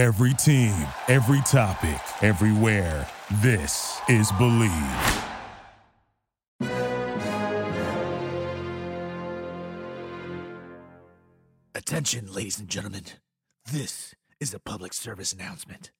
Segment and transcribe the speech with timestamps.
[0.00, 3.06] Every team, every topic, everywhere.
[3.42, 5.26] This is Bleav.
[11.74, 13.04] Attention, ladies and gentlemen.
[13.70, 15.90] This is a public service announcement.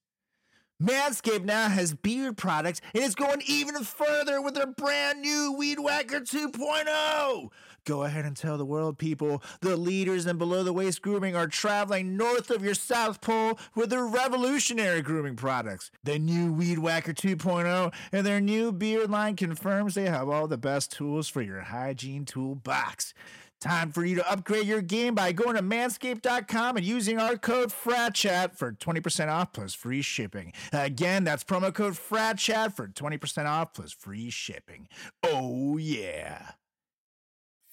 [0.83, 5.79] Manscaped now has beard products and it's going even further with their brand new Weed
[5.79, 7.51] Whacker 2.0.
[7.85, 11.47] Go ahead and tell the world, people, the leaders in below the waist grooming are
[11.47, 15.91] traveling north of your South Pole with their revolutionary grooming products.
[16.05, 20.59] The new Weed Whacker 2.0 and their new beard line confirms they have all the
[20.59, 23.13] best tools for your hygiene toolbox.
[23.61, 27.71] Time for you to upgrade your game by going to manscaped.com and using our code
[27.71, 30.55] FRATCHAT for 20% off plus free shipping.
[30.73, 34.89] Again, that's promo code FRATCHAT for 20% off plus free shipping.
[35.23, 36.53] Oh, yeah.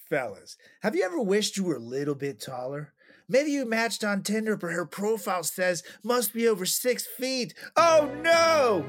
[0.10, 2.94] Fellas, have you ever wished you were a little bit taller?
[3.30, 7.54] Maybe you matched on Tinder, but her profile says must be over six feet.
[7.78, 8.86] Oh, no!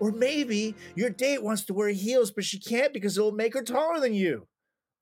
[0.00, 3.62] Or maybe your date wants to wear heels, but she can't because it'll make her
[3.62, 4.48] taller than you.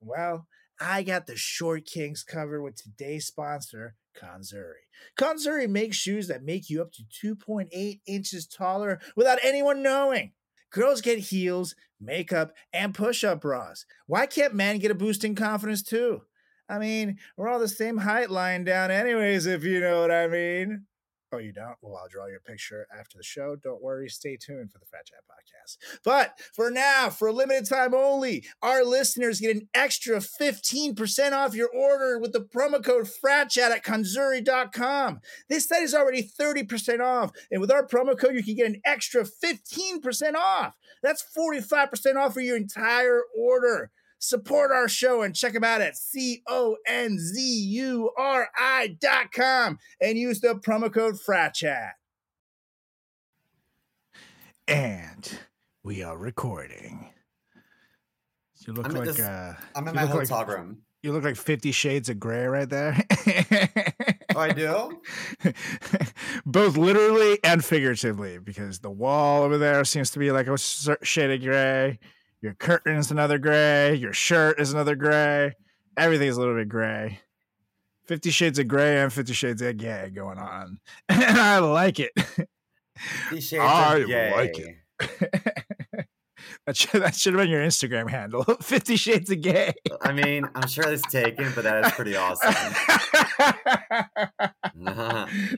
[0.01, 0.47] Well,
[0.79, 4.87] I got the Short Kings covered with today's sponsor, Conzuri.
[5.17, 10.31] Conzuri makes shoes that make you up to 2.8 inches taller without anyone knowing.
[10.71, 13.85] Girls get heels, makeup, and push up bras.
[14.07, 16.21] Why can't men get a boost in confidence too?
[16.67, 20.27] I mean, we're all the same height lying down, anyways, if you know what I
[20.27, 20.85] mean.
[21.33, 21.77] Oh, you don't?
[21.81, 23.55] Well, I'll draw your picture after the show.
[23.55, 24.09] Don't worry.
[24.09, 25.77] Stay tuned for the Frat Chat podcast.
[26.03, 31.55] But for now, for a limited time only, our listeners get an extra 15% off
[31.55, 35.21] your order with the promo code FRATCHAT at conzuri.com.
[35.47, 37.31] This site is already 30% off.
[37.49, 40.75] And with our promo code, you can get an extra 15% off.
[41.01, 43.91] That's 45% off for your entire order.
[44.31, 46.47] Support our show and check them out at C-O-N-Z-U-R-I
[49.01, 51.93] dot com and use the promo code FRATCHAT.
[54.67, 55.39] And
[55.83, 57.09] we are recording.
[58.67, 60.83] You look I'm like this- uh, I'm in my look like- hotel room.
[61.01, 62.95] you look like Fifty Shades of Grey right there.
[64.35, 65.01] Oh, I do?
[66.45, 70.99] Both literally and figuratively, because the wall over there seems to be like a cer-
[71.01, 71.97] shade of gray.
[72.41, 73.93] Your curtain is another gray.
[73.95, 75.53] Your shirt is another gray.
[75.95, 77.19] Everything's a little bit gray.
[78.05, 80.79] Fifty Shades of Grey and Fifty Shades of Gay going on,
[81.09, 82.11] and I like it.
[83.31, 84.31] These shades I are gay.
[84.33, 84.75] like it.
[86.65, 88.43] that should that should have been your Instagram handle.
[88.61, 89.73] Fifty Shades of Gay.
[90.01, 92.53] I mean, I'm sure it's taken, but that is pretty awesome.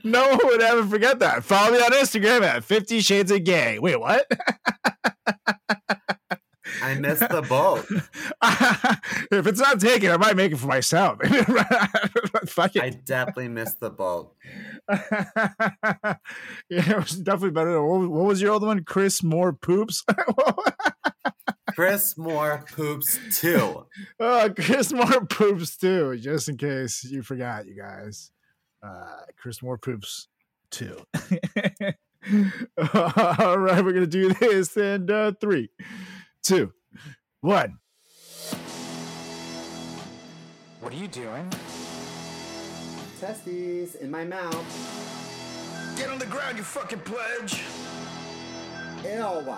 [0.04, 1.44] no one would ever forget that.
[1.44, 3.78] Follow me on Instagram at Fifty Shades of Gay.
[3.78, 4.30] Wait, what?
[6.82, 7.86] I missed the boat.
[9.30, 11.18] if it's not taken, I might make it for myself.
[12.46, 14.34] Fuck I definitely missed the boat.
[14.90, 16.16] yeah,
[16.68, 17.82] it was definitely better.
[17.84, 18.84] What, what was your other one?
[18.84, 20.04] Chris Moore poops.
[21.74, 23.86] Chris Moore poops too.
[24.20, 26.16] oh, Chris Moore poops too.
[26.18, 28.30] Just in case you forgot, you guys.
[28.82, 30.28] Uh, Chris Moore poops
[30.70, 31.04] too.
[32.78, 35.68] All right, we're gonna do this in uh, three,
[36.44, 36.70] two,
[37.40, 37.78] one.
[40.80, 41.50] What are you doing?
[43.18, 45.94] Testes in my mouth.
[45.96, 47.62] Get on the ground, you fucking pledge.
[49.04, 49.56] Ew.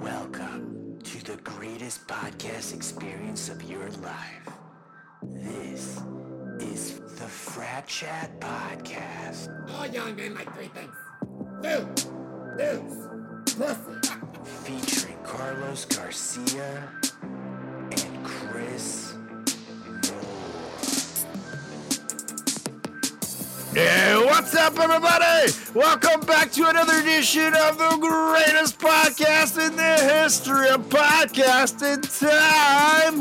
[0.00, 4.48] Welcome to the greatest podcast experience of your life.
[5.22, 6.02] This
[6.58, 9.48] is the Frat Chat Podcast.
[9.78, 10.96] All young men like three things.
[11.62, 12.02] Food,
[12.58, 14.13] booze, pussy.
[14.42, 16.88] Featuring Carlos Garcia
[17.22, 20.20] and Chris Moore.
[23.72, 25.52] Hey, what's up, everybody?
[25.74, 33.20] Welcome back to another edition of the greatest podcast in the history of podcasting time.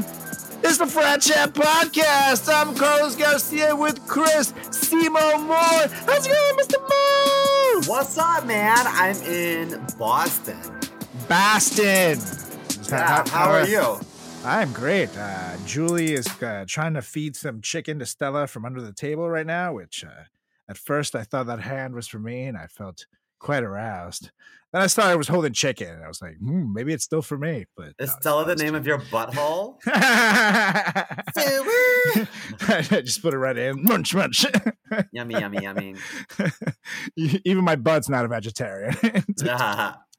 [0.63, 2.53] It's the Frat Chat Podcast.
[2.53, 5.57] I'm Carlos Garcia with Chris CMO Moore.
[5.57, 6.79] How's it going, Mr.
[6.79, 7.83] Moore?
[7.87, 8.77] What's up, man?
[8.87, 10.57] I'm in Boston.
[11.33, 12.19] Boston.
[12.91, 13.99] Yeah, how are you?
[14.45, 15.09] I'm great.
[15.17, 19.27] Uh, Julie is uh, trying to feed some chicken to Stella from under the table
[19.27, 20.25] right now, which uh,
[20.69, 23.07] at first I thought that hand was for me and I felt
[23.39, 24.29] quite aroused.
[24.73, 27.23] Then I saw I was holding chicken and I was like, hmm, maybe it's still
[27.23, 27.65] for me.
[27.75, 29.79] But Is no, Stella the name of your butthole?
[32.69, 33.83] I just put it right in.
[33.83, 34.45] Munch, munch.
[35.11, 35.95] yummy, yummy, yummy.
[37.17, 38.95] Even my butt's not a vegetarian.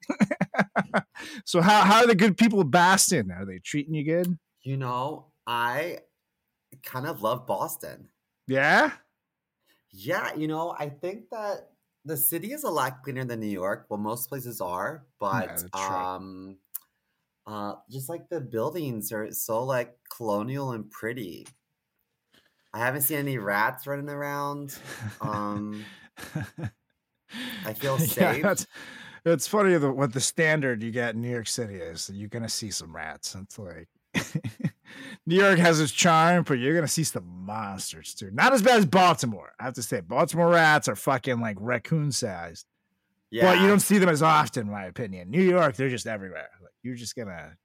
[1.45, 3.31] So how how are the good people of Boston?
[3.31, 4.37] Are they treating you good?
[4.65, 5.99] you know, I
[6.83, 8.09] kind of love Boston.
[8.47, 8.91] Yeah.
[9.91, 11.69] Yeah, you know, I think that
[12.03, 13.85] the city is a lot cleaner than New York.
[13.89, 15.79] Well, most places are, but true.
[15.79, 16.57] um,
[17.45, 21.47] uh, just like the buildings are so like colonial and pretty.
[22.73, 24.77] I haven't seen any rats running around.
[25.21, 25.85] Um,
[27.65, 28.43] I feel yeah, safe.
[28.43, 28.67] that's
[29.25, 32.09] it's funny the, what the standard you get in New York City is.
[32.13, 33.35] You're gonna see some rats.
[33.35, 33.87] It's like
[35.25, 38.29] New York has its charm, but you're gonna see some monsters too.
[38.31, 39.53] Not as bad as Baltimore.
[39.59, 42.65] I have to say, Baltimore rats are fucking like raccoon sized.
[43.31, 45.29] yeah, But you don't see them as often, in my opinion.
[45.31, 46.49] New York, they're just everywhere.
[46.61, 47.55] Like you're just gonna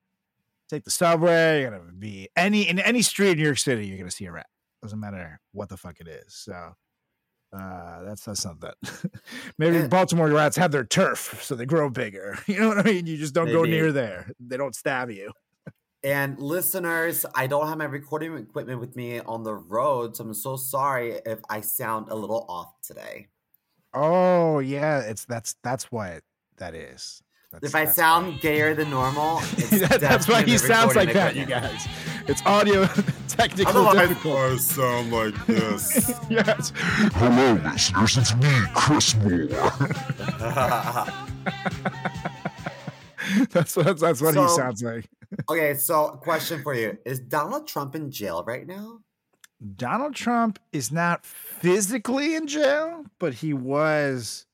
[0.68, 1.60] take the subway.
[1.60, 3.86] You're gonna be any in any street in New York City.
[3.86, 4.46] You're gonna see a rat.
[4.82, 6.34] Doesn't matter what the fuck it is.
[6.34, 6.72] So
[7.52, 8.70] uh, that's that's something.
[9.58, 12.38] Maybe And- Baltimore rats have their turf, so they grow bigger.
[12.46, 13.06] You know what I mean?
[13.06, 14.30] You just don't go near there.
[14.40, 15.32] They don't stab you.
[16.02, 20.32] And listeners, I don't have my recording equipment with me on the road, so I'm
[20.34, 23.28] so sorry if I sound a little off today.
[23.92, 26.22] Oh yeah, it's that's that's what
[26.56, 27.22] that is.
[27.52, 31.12] That's, if I that's sound gayer than normal, it's That- that's why he sounds like
[31.14, 31.88] that, you guys.
[32.28, 32.86] It's audio
[33.28, 34.54] technical Otherwise, difficulty.
[34.54, 36.12] I sound like this.
[36.30, 36.72] Yes.
[36.76, 38.16] Hello, listeners.
[38.18, 39.48] It's me, Chris Moore.
[43.50, 45.08] That's that's, that's what he sounds like.
[45.48, 49.00] okay, so question for you: Is Donald Trump in jail right now?
[49.76, 54.46] Donald Trump is not physically in jail, but he was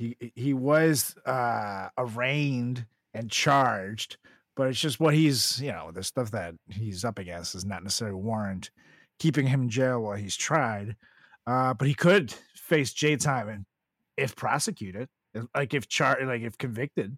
[0.00, 4.16] he he was uh arraigned and charged.
[4.56, 7.82] But it's just what he's you know the stuff that he's up against is not
[7.82, 8.70] necessarily warrant
[9.18, 10.96] keeping him in jail while he's tried.
[11.46, 13.66] Uh, but he could face jail time and
[14.16, 15.08] if prosecuted,
[15.54, 17.16] like if char like if convicted.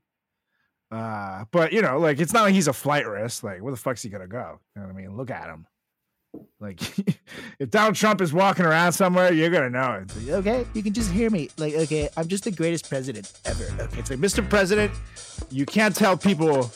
[0.90, 3.44] Uh, but you know, like it's not like he's a flight risk.
[3.44, 4.58] Like, where the fuck's he gonna go?
[4.74, 5.16] You know what I mean?
[5.16, 5.66] Look at him.
[6.60, 6.80] Like,
[7.58, 10.16] if Donald Trump is walking around somewhere, you're gonna know it.
[10.16, 11.50] Like, okay, you can just hear me.
[11.58, 13.64] Like, okay, I'm just the greatest president ever.
[13.80, 14.48] Okay, it's like, Mr.
[14.48, 14.92] President,
[15.50, 16.70] you can't tell people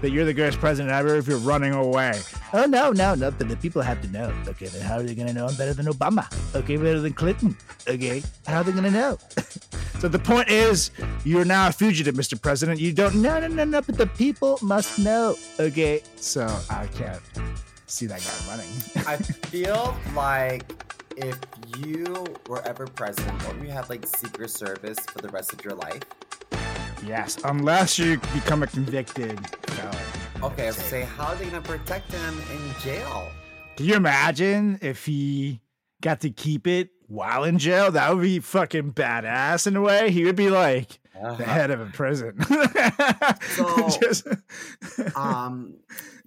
[0.00, 2.20] that you're the greatest president ever if you're running away.
[2.52, 3.30] Oh no, no, no.
[3.30, 4.32] The people have to know.
[4.48, 6.26] Okay, then how are they gonna know I'm better than Obama?
[6.54, 7.56] Okay, better than Clinton.
[7.88, 9.18] Okay, how are they gonna know?
[10.00, 10.90] so the point is,
[11.24, 12.40] you're now a fugitive, Mr.
[12.40, 12.78] President.
[12.78, 13.16] You don't.
[13.16, 13.80] No, no, no, no.
[13.80, 15.36] But the people must know.
[15.58, 17.22] Okay, so I can't
[17.90, 18.68] see that guy running.
[19.06, 20.64] I feel like
[21.16, 21.38] if
[21.78, 25.74] you were ever president, don't you have like Secret Service for the rest of your
[25.74, 26.02] life?
[27.04, 29.38] Yes, unless you become a convicted
[29.70, 29.96] felon.
[30.42, 33.30] Okay, I was say, how are they gonna protect him in jail?
[33.76, 35.60] Can you imagine if he
[36.02, 37.90] got to keep it while in jail?
[37.90, 40.10] That would be fucking badass in a way.
[40.10, 42.38] He would be like the head of a prison.
[43.56, 44.26] So, Just-
[45.16, 45.74] Um,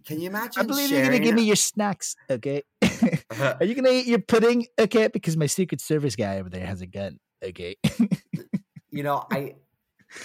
[0.06, 0.62] can you imagine?
[0.62, 2.64] I believe you're gonna give me your snacks, okay?
[2.82, 3.56] Uh-huh.
[3.60, 5.08] Are you gonna eat your pudding, okay?
[5.08, 7.76] Because my Secret Service guy over there has a gun, okay?
[8.92, 9.56] you know, I,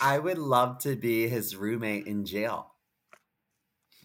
[0.02, 2.72] I would love to be his roommate in jail.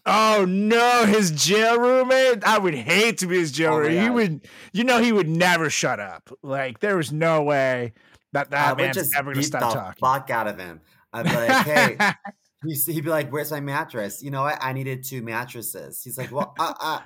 [0.06, 2.44] oh no, his jail roommate.
[2.44, 4.02] I would hate to be his jail Oh roommate.
[4.02, 6.30] He would, you know, he would never shut up.
[6.42, 7.92] Like there was no way
[8.32, 10.00] that that would man's ever gonna stop the talking.
[10.00, 10.80] fuck out of him.
[11.12, 11.96] I'd be like, hey,
[12.64, 14.58] he'd be like, "Where's my mattress?" You know what?
[14.60, 16.02] I needed two mattresses.
[16.02, 17.00] He's like, "Well, uh, uh,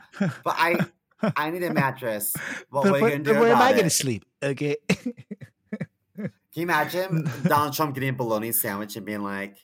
[0.44, 0.76] but I,
[1.36, 2.34] I need a mattress.
[2.70, 4.76] What, But what are you gonna do where am I it?" gonna sleep, okay?
[6.16, 9.56] Can you imagine Donald Trump getting a bologna sandwich and being like,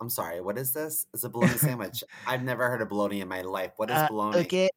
[0.00, 1.06] "I'm sorry, what is this?
[1.14, 2.04] It's a bologna sandwich.
[2.26, 3.72] I've never heard of bologna in my life.
[3.76, 4.68] What is Uh, bologna?" okay,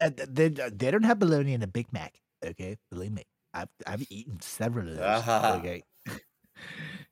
[0.00, 2.76] uh, th- they, they don't have bologna in a Big Mac, okay?
[2.90, 3.22] Believe me,
[3.54, 5.22] I've I've eaten several of those.
[5.26, 5.56] Ah.
[5.58, 5.82] okay,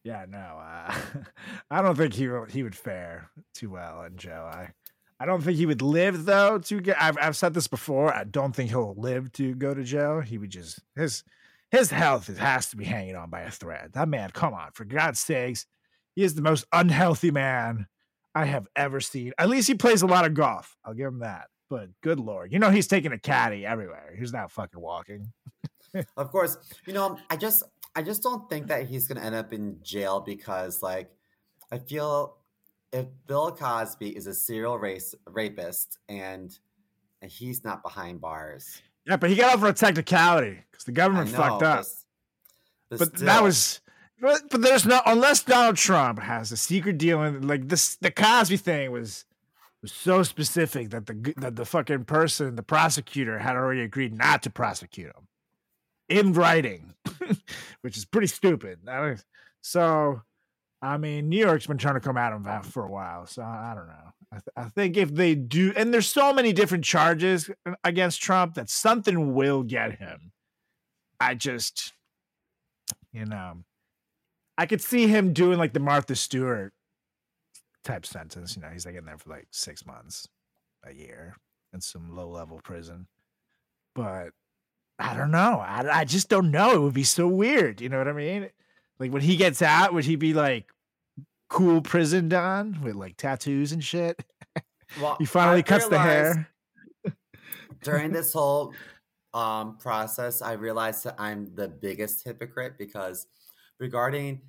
[0.05, 0.95] Yeah, no, uh,
[1.71, 4.49] I don't think he he would fare too well in jail.
[4.51, 4.71] I,
[5.19, 7.01] I don't think he would live though to get.
[7.01, 8.15] I've I've said this before.
[8.15, 10.21] I don't think he'll live to go to jail.
[10.21, 11.23] He would just his
[11.71, 13.91] his health is, has to be hanging on by a thread.
[13.93, 15.67] That man, come on, for God's sakes,
[16.17, 17.87] he is the most unhealthy man
[18.35, 19.33] I have ever seen.
[19.39, 20.77] At least he plays a lot of golf.
[20.85, 21.49] I'll give him that.
[21.69, 24.15] But good lord, you know he's taking a caddy everywhere.
[24.19, 25.33] He's not fucking walking.
[26.17, 29.53] Of course, you know, I just I just don't think that he's gonna end up
[29.53, 31.11] in jail because like
[31.73, 32.37] I feel
[32.93, 36.57] if Bill Cosby is a serial race rapist and
[37.23, 38.81] and he's not behind bars.
[39.07, 41.85] Yeah, but he got out for a technicality because the government know, fucked up.
[42.91, 43.81] But, but that still, was
[44.21, 48.11] but, but there's no unless Donald Trump has a secret deal in like this the
[48.11, 49.25] Cosby thing was
[49.83, 54.43] was so specific that the that the fucking person the prosecutor had already agreed not
[54.43, 55.27] to prosecute him
[56.11, 56.95] in writing
[57.81, 58.79] which is pretty stupid
[59.63, 60.21] so
[60.83, 63.73] I mean New York's been trying to come at him for a while so I
[63.75, 67.51] don't know I, th- I think if they do and there's so many different charges
[67.85, 70.33] against Trump that something will get him
[71.21, 71.93] I just
[73.13, 73.65] you know,
[74.57, 76.73] I could see him doing like the Martha Stewart
[77.85, 78.57] type sentence.
[78.57, 80.29] You know, he's like in there for like six months,
[80.85, 81.37] a year
[81.73, 83.07] in some low level prison.
[83.95, 84.31] But
[85.01, 85.65] I don't know.
[85.67, 86.75] I, I just don't know.
[86.75, 87.81] It would be so weird.
[87.81, 88.51] You know what I mean?
[88.99, 90.67] Like when he gets out, would he be like
[91.49, 94.23] cool prison Don with like tattoos and shit?
[95.01, 96.49] Well, He finally I cuts the hair.
[97.83, 98.75] during this whole
[99.33, 103.27] um, process, I realized that I'm the biggest hypocrite because
[103.79, 104.41] regarding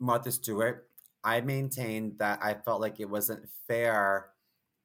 [0.00, 0.88] Martha Stewart,
[1.22, 4.30] I maintained that I felt like it wasn't fair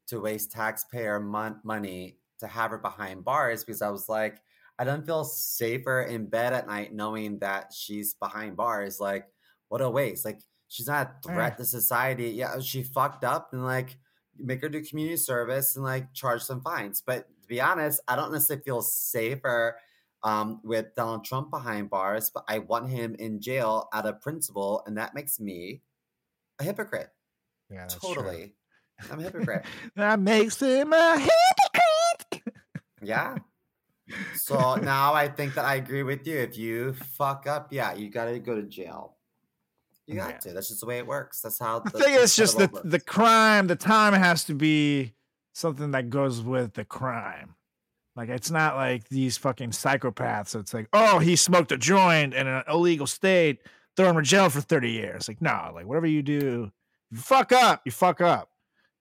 [0.07, 4.41] to waste taxpayer mon- money to have her behind bars because I was like,
[4.79, 8.99] I don't feel safer in bed at night knowing that she's behind bars.
[8.99, 9.25] Like,
[9.67, 10.23] what a waste.
[10.23, 12.29] Like, she's not a threat to society.
[12.29, 13.97] Yeah, she fucked up and like
[14.37, 17.03] make her do community service and like charge some fines.
[17.05, 19.75] But to be honest, I don't necessarily feel safer
[20.23, 24.83] um, with Donald Trump behind bars, but I want him in jail out of principle,
[24.85, 25.81] and that makes me
[26.59, 27.09] a hypocrite.
[27.69, 28.15] Yeah, that's true.
[28.15, 28.55] totally.
[29.11, 29.65] I'm a hypocrite.
[29.95, 32.53] That makes him a hypocrite.
[33.01, 33.37] yeah.
[34.35, 36.37] So now I think that I agree with you.
[36.39, 39.15] If you fuck up, yeah, you got to go to jail.
[40.07, 40.37] You got Yeah.
[40.37, 40.53] to.
[40.53, 41.41] That's just the way it works.
[41.41, 44.55] That's how I the, think it's just the world the crime, the time has to
[44.55, 45.13] be
[45.53, 47.55] something that goes with the crime.
[48.15, 50.59] Like it's not like these fucking psychopaths.
[50.59, 53.59] It's like, oh, he smoked a joint in an illegal state,
[53.95, 55.27] throw him in jail for 30 years.
[55.27, 56.71] Like, no, like whatever you do,
[57.11, 58.49] you fuck up, you fuck up.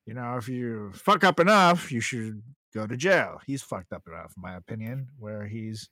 [0.07, 2.43] You know, if you fuck up enough, you should
[2.75, 3.41] go to jail.
[3.47, 5.89] He's fucked up enough, in my opinion, where he's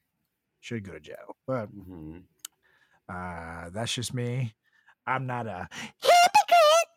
[0.61, 1.37] should go to jail.
[1.47, 2.23] But Mhm.
[3.09, 4.55] uh that's just me.
[5.07, 5.69] I'm not a
[6.03, 6.89] hypocrite.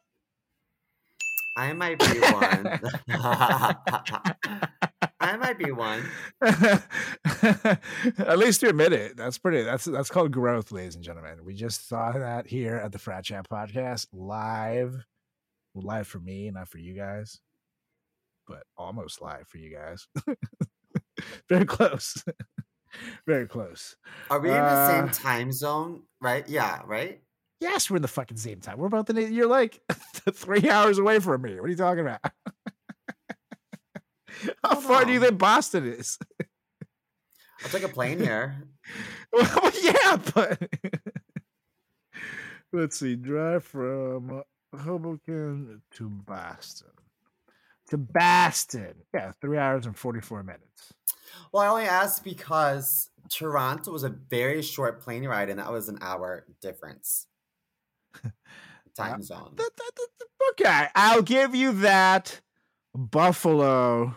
[1.58, 2.80] I might be one.
[5.22, 6.04] I might be one.
[8.18, 9.18] At least you admit it.
[9.18, 9.64] That's pretty.
[9.64, 11.44] That's that's called growth, ladies and gentlemen.
[11.44, 15.04] We just saw that here at the Frat Chat podcast live,
[15.76, 17.40] live for me, not for you guys,
[18.50, 20.08] but almost live for you guys.
[21.50, 22.22] Very close.
[23.28, 23.96] Very close.
[24.32, 26.02] Are we in the same Uh, time zone?
[26.20, 26.48] Right?
[26.50, 27.22] Yeah, right?
[27.62, 28.78] Yes, we're in the fucking same time.
[28.80, 29.22] We're about the.
[29.30, 29.80] You're like
[30.34, 31.56] three hours away from me.
[31.60, 32.20] What are you talking about?
[34.64, 36.18] How Hold far do you think Boston is?
[37.62, 38.64] I'll take a plane here.
[39.34, 40.70] Well, yeah, but
[42.72, 43.16] let's see.
[43.18, 44.42] Drive from
[44.76, 46.90] Hoboken to Boston.
[47.90, 48.94] To Boston.
[49.14, 50.94] Yeah, three hours and 44 minutes.
[51.52, 55.90] Well, I only asked because Toronto was a very short plane ride, and that was
[55.90, 57.28] an hour difference.
[58.96, 59.56] Time zone.
[60.52, 62.42] Okay, I'll give you that.
[62.96, 64.16] Buffalo.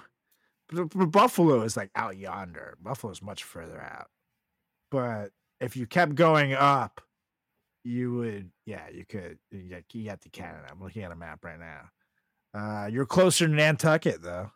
[0.70, 2.76] Buffalo is like out yonder.
[2.80, 4.08] Buffalo's much further out.
[4.90, 7.00] But if you kept going up,
[7.84, 9.38] you would, yeah, you could.
[9.50, 10.66] You got to Canada.
[10.70, 11.90] I'm looking at a map right now.
[12.54, 14.50] Uh, you're closer to Nantucket, though.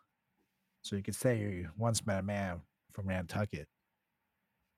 [0.83, 2.61] So you could say you once met a man
[2.93, 3.67] from Nantucket.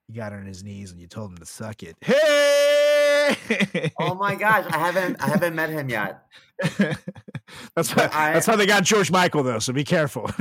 [0.08, 1.96] You got on his knees and you told him to suck it.
[2.00, 3.36] Hey!
[4.00, 6.24] oh my gosh, I haven't I haven't met him yet.
[7.76, 9.60] that's how, I- that's how they got George Michael though.
[9.60, 10.28] So be careful.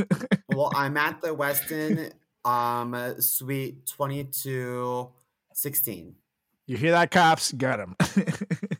[0.52, 2.12] Well, I'm at the Westin
[2.44, 6.16] um suite 2216.
[6.66, 7.52] you hear that, cops?
[7.54, 7.96] Got him.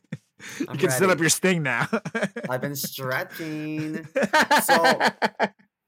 [0.60, 1.88] you I'm can set up your sting now.
[2.50, 4.06] I've been stretching.
[4.64, 5.00] So-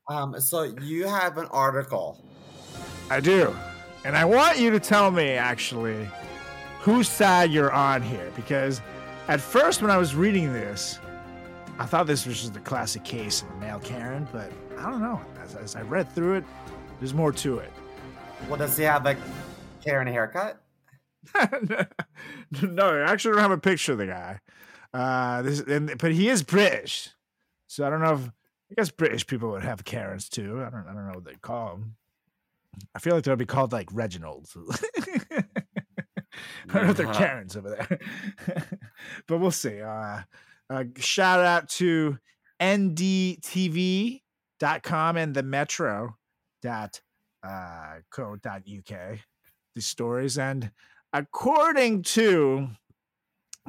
[0.10, 2.26] Um so you have an article.
[3.10, 3.56] I do,
[4.04, 6.10] and I want you to tell me actually
[6.80, 8.82] whose side you're on here because
[9.28, 11.00] at first when I was reading this,
[11.78, 15.02] I thought this was just a classic case of a male Karen, but I don't
[15.02, 15.22] know.
[15.44, 16.44] As, as I read through it,
[17.00, 17.72] there's more to it.
[18.50, 19.16] Well, does he have a
[19.86, 20.61] Karen haircut?
[22.62, 24.40] no, I actually don't have a picture of the guy.
[24.94, 27.10] Uh, this, and, but he is British,
[27.68, 30.64] so I don't know if I guess British people would have Karens too.
[30.66, 31.96] I don't, I don't know what they call them.
[32.96, 34.56] I feel like they'll be called like Reginald's.
[35.02, 35.44] I
[36.74, 37.14] don't know if they're.
[37.14, 38.00] Karens over there,
[39.28, 39.82] but we'll see.
[39.82, 40.22] Uh,
[40.70, 42.18] uh, shout out to
[42.62, 44.22] ndtv.com
[45.18, 46.18] and the metro
[46.62, 47.02] dot
[47.44, 49.20] uh, co dot uk
[49.76, 50.72] these stories and
[51.14, 52.70] according to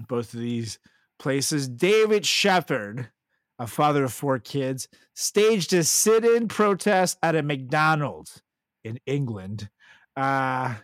[0.09, 0.79] both of these
[1.19, 3.11] places david shepard
[3.59, 8.43] a father of four kids staged a sit-in protest at a mcdonald's
[8.85, 9.69] in england
[10.17, 10.75] uh,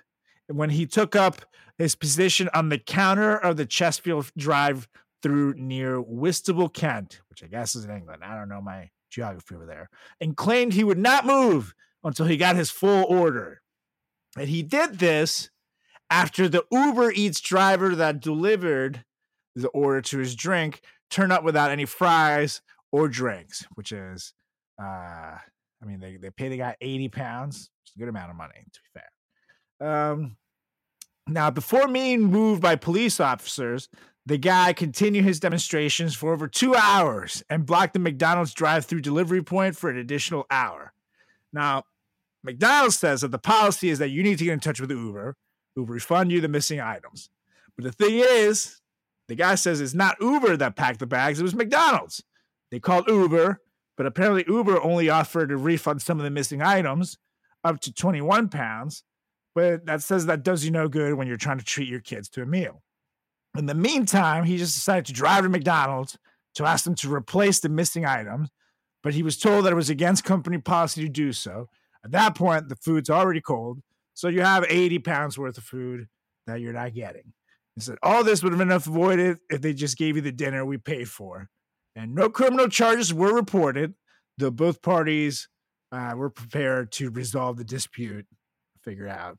[0.49, 1.45] when he took up
[1.79, 4.89] his position on the counter of the Chestfield drive
[5.23, 8.23] through near Whitstable, Kent, which I guess is in England.
[8.25, 9.89] I don't know my geography over there,
[10.21, 11.75] and claimed he would not move
[12.05, 13.63] until he got his full order.
[14.37, 15.51] And he did this
[16.11, 19.05] after the Uber Eats driver that delivered
[19.55, 22.61] the order to his drink turned up without any fries
[22.93, 24.33] or drinks, which is,
[24.81, 27.71] uh, I mean, they, they pay the guy 80 pounds.
[27.85, 30.11] It's a good amount of money, to be fair.
[30.11, 30.37] Um,
[31.27, 33.89] now, before being moved by police officers,
[34.25, 39.01] the guy continued his demonstrations for over two hours and blocked the McDonald's drive through
[39.01, 40.93] delivery point for an additional hour.
[41.53, 41.85] Now,
[42.45, 45.37] McDonald's says that the policy is that you need to get in touch with Uber,
[45.79, 47.31] who refund you the missing items.
[47.77, 48.81] But the thing is,
[49.29, 52.25] the guy says it's not Uber that packed the bags, it was McDonald's.
[52.73, 53.61] They called Uber,
[53.97, 57.17] but apparently Uber only offered to refund some of the missing items
[57.63, 59.05] up to 21 pounds.
[59.55, 62.29] But that says that does you no good when you're trying to treat your kids
[62.31, 62.83] to a meal.
[63.57, 66.19] In the meantime, he just decided to drive to McDonald's
[66.57, 68.51] to ask them to replace the missing items,
[69.05, 71.69] but he was told that it was against company policy to do so.
[72.05, 73.81] At that point, the food's already cold,
[74.19, 76.09] so you have 80 pounds worth of food
[76.49, 77.33] that you're not getting.
[77.77, 80.67] He said, All this would have been avoided if they just gave you the dinner
[80.67, 81.49] we paid for.
[81.95, 83.95] And no criminal charges were reported,
[84.37, 85.49] though both parties
[85.93, 88.27] uh, were prepared to resolve the dispute,
[88.83, 89.39] figure it out.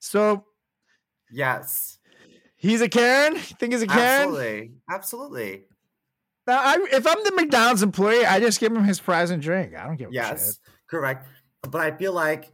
[0.00, 0.44] So
[1.30, 2.00] Yes.
[2.56, 3.34] he's a Karen?
[3.34, 4.22] You think he's a Karen?
[4.22, 4.72] Absolutely.
[4.90, 5.62] Absolutely.
[6.48, 9.76] Now, I, if I'm the McDonald's employee, I just give him his fries and drink.
[9.76, 10.58] I don't give a Yes.
[10.88, 11.28] Correct.
[11.62, 12.50] But I feel like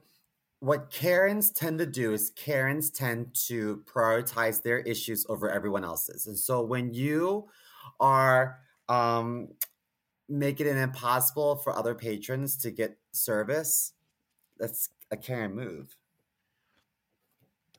[0.67, 6.27] what Karens tend to do is Karens tend to prioritize their issues over everyone else's.
[6.27, 7.49] And so when you
[8.01, 8.59] are
[8.89, 9.49] um
[10.29, 13.93] making it impossible for other patrons to get service,
[14.59, 15.97] that's a Karen move.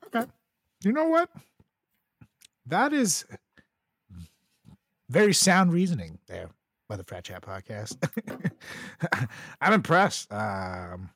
[0.06, 0.24] Okay.
[0.82, 1.28] You know what?
[2.64, 3.26] That is
[5.10, 6.48] very sound reasoning there
[6.88, 7.98] by the Frat Chat podcast.
[9.60, 10.32] I'm impressed.
[10.32, 11.10] Um,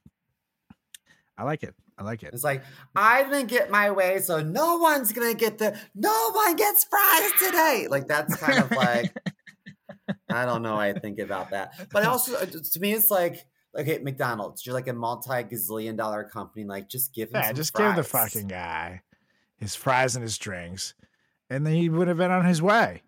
[1.36, 1.74] I like it.
[1.98, 2.30] I like it.
[2.32, 2.62] It's like
[2.96, 7.32] I didn't get my way, so no one's gonna get the no one gets fries
[7.38, 7.86] today.
[7.88, 9.14] Like that's kind of like
[10.30, 10.76] I don't know.
[10.76, 13.44] I think about that, but also uh, to me, it's like
[13.78, 14.64] okay, McDonald's.
[14.66, 16.64] You're like a multi gazillion dollar company.
[16.64, 19.02] Like just give him Yeah, just give the fucking guy
[19.56, 20.94] his fries and his drinks,
[21.48, 23.02] and then he would have been on his way.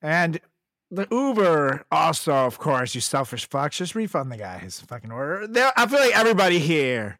[0.00, 0.40] And
[0.90, 5.48] the Uber also, of course, you selfish fucks, just refund the guy his fucking order.
[5.76, 7.18] I feel like everybody here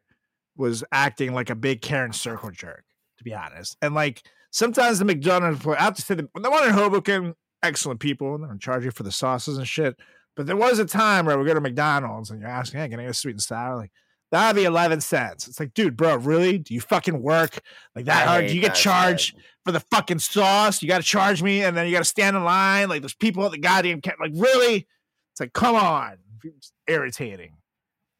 [0.56, 2.84] was acting like a big Karen circle jerk,
[3.18, 3.76] to be honest.
[3.82, 7.34] And like sometimes the McDonald's, employee- I have to say, the, the one in Hoboken,
[7.62, 9.96] excellent people, and they're in charge for the sauces and shit.
[10.36, 12.98] But there was a time where we go to McDonald's and you're asking, hey, can
[13.00, 13.76] I get a sweet and sour?
[13.76, 13.92] Like,
[14.32, 15.46] that'd be 11 cents.
[15.46, 16.58] It's like, dude, bro, really?
[16.58, 17.60] Do you fucking work
[17.94, 18.48] like that hard?
[18.48, 18.82] Do you get that shit.
[18.84, 20.82] charged for the fucking sauce?
[20.82, 22.88] You got to charge me and then you got to stand in line.
[22.88, 24.88] Like, there's people at the goddamn, ca- like, really?
[25.32, 26.16] It's like, come on.
[26.42, 27.56] It's irritating.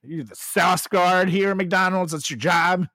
[0.04, 2.12] You're the sauce guard here at McDonald's.
[2.12, 2.86] That's your job.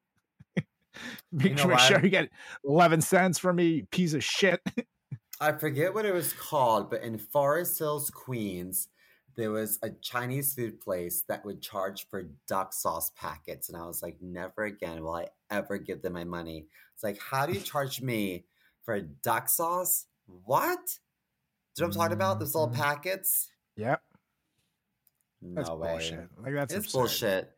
[1.32, 2.30] Make You know sure, sure you get
[2.66, 4.62] 11 cents for me, you piece of shit.
[5.42, 8.90] I forget what it was called, but in Forest Hills, Queens,
[9.36, 13.70] there was a Chinese food place that would charge for duck sauce packets.
[13.70, 16.68] And I was like, never again will I ever give them my money.
[16.94, 18.48] It's like, how do you charge me
[18.84, 20.08] for duck sauce?
[20.26, 21.00] What?
[21.76, 22.40] Do you know what I'm talking about?
[22.40, 22.76] Those little Mhm.
[22.76, 23.50] packets?
[23.78, 24.04] Yep.
[25.42, 26.18] No That's way.
[26.44, 26.98] Like, that's it's absurd.
[27.00, 27.52] bullshit.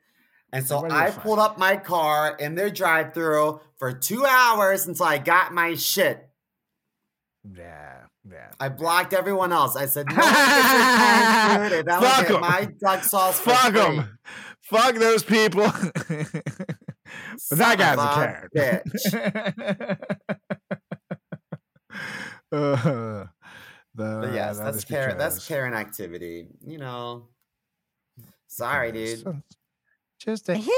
[0.54, 4.86] And so I will pulled up my car in their drive through for two hours
[4.86, 6.28] until I got my shit.
[7.58, 8.02] Yeah.
[8.30, 8.52] Yeah.
[8.60, 9.76] I blocked everyone else.
[9.76, 12.41] I said, no one gets your canned food if I Fuck don't get 'em.
[12.41, 14.20] my duck sauce Fuck them.
[14.62, 15.63] Fuck those people.
[15.63, 19.98] but that guy's a Karen.
[22.52, 23.26] uh,
[23.96, 25.17] the, But yes, that's Karen.
[25.17, 26.48] That's Karen activity.
[26.65, 27.28] You know.
[28.52, 29.42] Sorry, dude.
[30.20, 30.76] Just a hypocrite.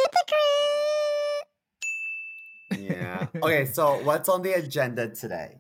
[2.78, 3.28] Yeah.
[3.42, 5.58] Okay, so what's on the agenda today?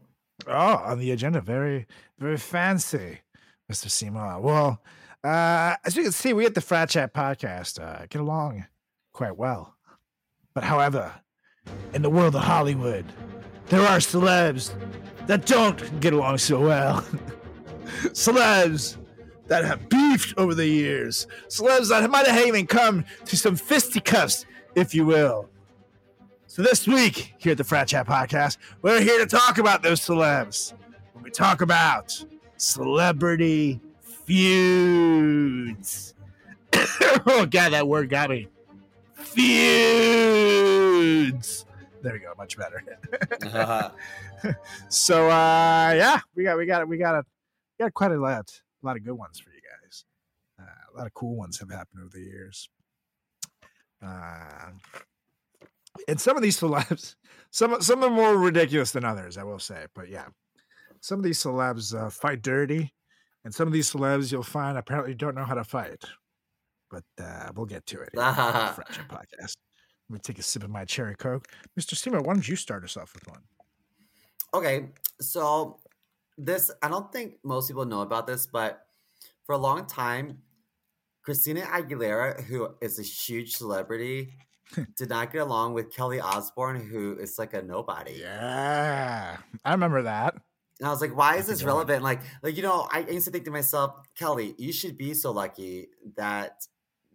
[0.47, 1.88] Oh, on the agenda, very,
[2.19, 3.19] very fancy,
[3.71, 3.89] Mr.
[3.89, 4.39] Seymour.
[4.41, 4.80] Well,
[5.23, 8.67] uh, as you can see, we at the Frat Chat podcast uh, get along
[9.12, 9.76] quite well.
[10.54, 11.12] But however,
[11.93, 13.06] in the world of Hollywood,
[13.69, 14.71] there are celebs
[15.26, 17.02] that don't get along so well.
[18.13, 18.97] celebs
[19.47, 21.27] that have beefed over the years.
[21.47, 25.49] Celebs that might have even come to some fisticuffs, if you will.
[26.47, 30.01] So this week here at the Frat Chat Podcast, we're here to talk about those
[30.01, 30.73] celebs.
[31.13, 32.23] When we talk about
[32.58, 36.13] celebrity feuds.
[37.25, 38.49] oh god, that word got me.
[39.15, 39.56] Feuds.
[42.01, 42.84] There we go, much better.
[44.89, 47.23] so uh yeah, we got we got we got a
[47.79, 50.06] we got quite a lot a lot of good ones for you guys.
[50.60, 52.69] Uh, a lot of cool ones have happened over the years.
[54.04, 54.72] Uh,
[56.08, 57.15] and some of these celebs,
[57.52, 59.86] some some are more ridiculous than others, I will say.
[59.96, 60.26] But yeah,
[61.00, 62.93] some of these celebs uh, fight dirty,
[63.46, 66.04] and some of these celebs you'll find apparently don't know how to fight.
[66.91, 68.10] But uh, we'll get to it.
[68.13, 69.56] here on the Frat Chat podcast.
[70.10, 71.48] Let me take a sip of my cherry coke,
[71.80, 71.96] Mr.
[71.96, 72.22] Steamer.
[72.22, 73.41] Why don't you start us off with one?
[74.54, 74.86] Okay,
[75.19, 75.80] so
[76.38, 78.86] this I don't think most people know about this, but
[79.46, 80.39] for a long time,
[81.22, 84.34] Christina Aguilera, who is a huge celebrity,
[84.98, 88.13] did not get along with Kelly Osbourne, who is like a nobody.
[88.19, 90.36] Yeah, I remember that.
[90.80, 92.04] And I was like, why is this relevant?
[92.04, 95.32] Like, like you know, I used to think to myself, Kelly, you should be so
[95.32, 96.67] lucky that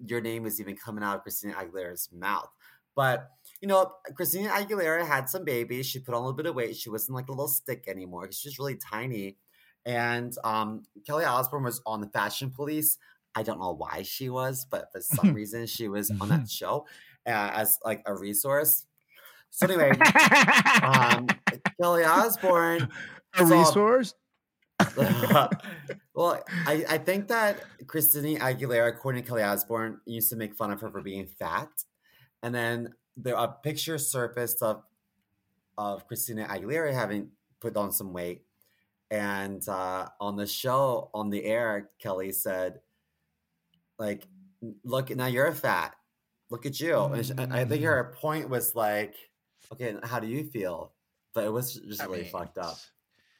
[0.06, 2.48] your name is even coming out of Christina Aguilera's mouth.
[2.94, 5.86] But you know, Christina Aguilera had some babies.
[5.86, 6.76] She put on a little bit of weight.
[6.76, 9.36] She wasn't like a little stick anymore because she was really tiny.
[9.84, 12.98] And um, Kelly Osbourne was on the Fashion Police.
[13.34, 16.86] I don't know why she was, but for some reason she was on that show
[17.26, 18.86] uh, as like a resource.
[19.50, 19.90] So anyway,
[20.82, 21.26] um,
[21.80, 22.88] Kelly Osbourne
[23.34, 24.14] a so- resource.
[26.14, 30.70] well, I, I think that Christina Aguilera, according to Kelly Osbourne, used to make fun
[30.70, 31.68] of her for being fat.
[32.44, 34.82] And then there a picture surfaced of
[35.76, 38.42] of Christina Aguilera having put on some weight.
[39.10, 42.80] And uh, on the show, on the air, Kelly said,
[43.98, 44.26] like,
[44.84, 45.94] look, now you're fat.
[46.50, 46.96] Look at you.
[47.04, 49.14] And she- I think her point was like,
[49.72, 50.92] okay, how do you feel?
[51.34, 52.76] But it was just I really mean, fucked up.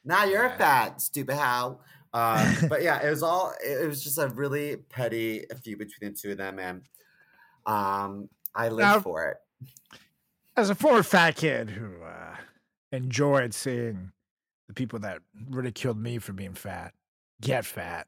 [0.05, 0.57] Now you're Yeah.
[0.57, 1.81] fat, stupid how.
[2.13, 3.53] Uh, but yeah, it was all.
[3.63, 6.81] It it was just a really petty feud between the two of them, and
[7.65, 9.37] um, I lived Now- for it.
[10.55, 12.35] As a former fat kid who uh,
[12.91, 14.11] enjoyed seeing
[14.67, 15.19] the people that
[15.49, 16.93] ridiculed me for being fat
[17.41, 18.07] get fat,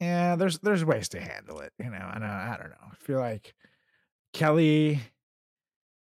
[0.00, 1.72] yeah, there's there's ways to handle it.
[1.78, 2.88] You know, and uh, I don't know.
[2.90, 3.54] I feel like
[4.32, 5.00] Kelly,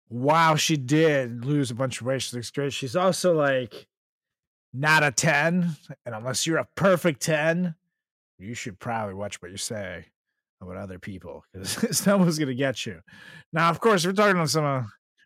[0.08, 2.72] while she did lose a bunch of weight, she looks great.
[2.72, 3.88] She's also like
[4.72, 7.74] not a ten, and unless you're a perfect ten,
[8.38, 10.06] you should probably watch what you say
[10.62, 13.00] about other people because someone's gonna get you.
[13.52, 14.64] Now, of course, we're talking on some.
[14.64, 14.82] Uh,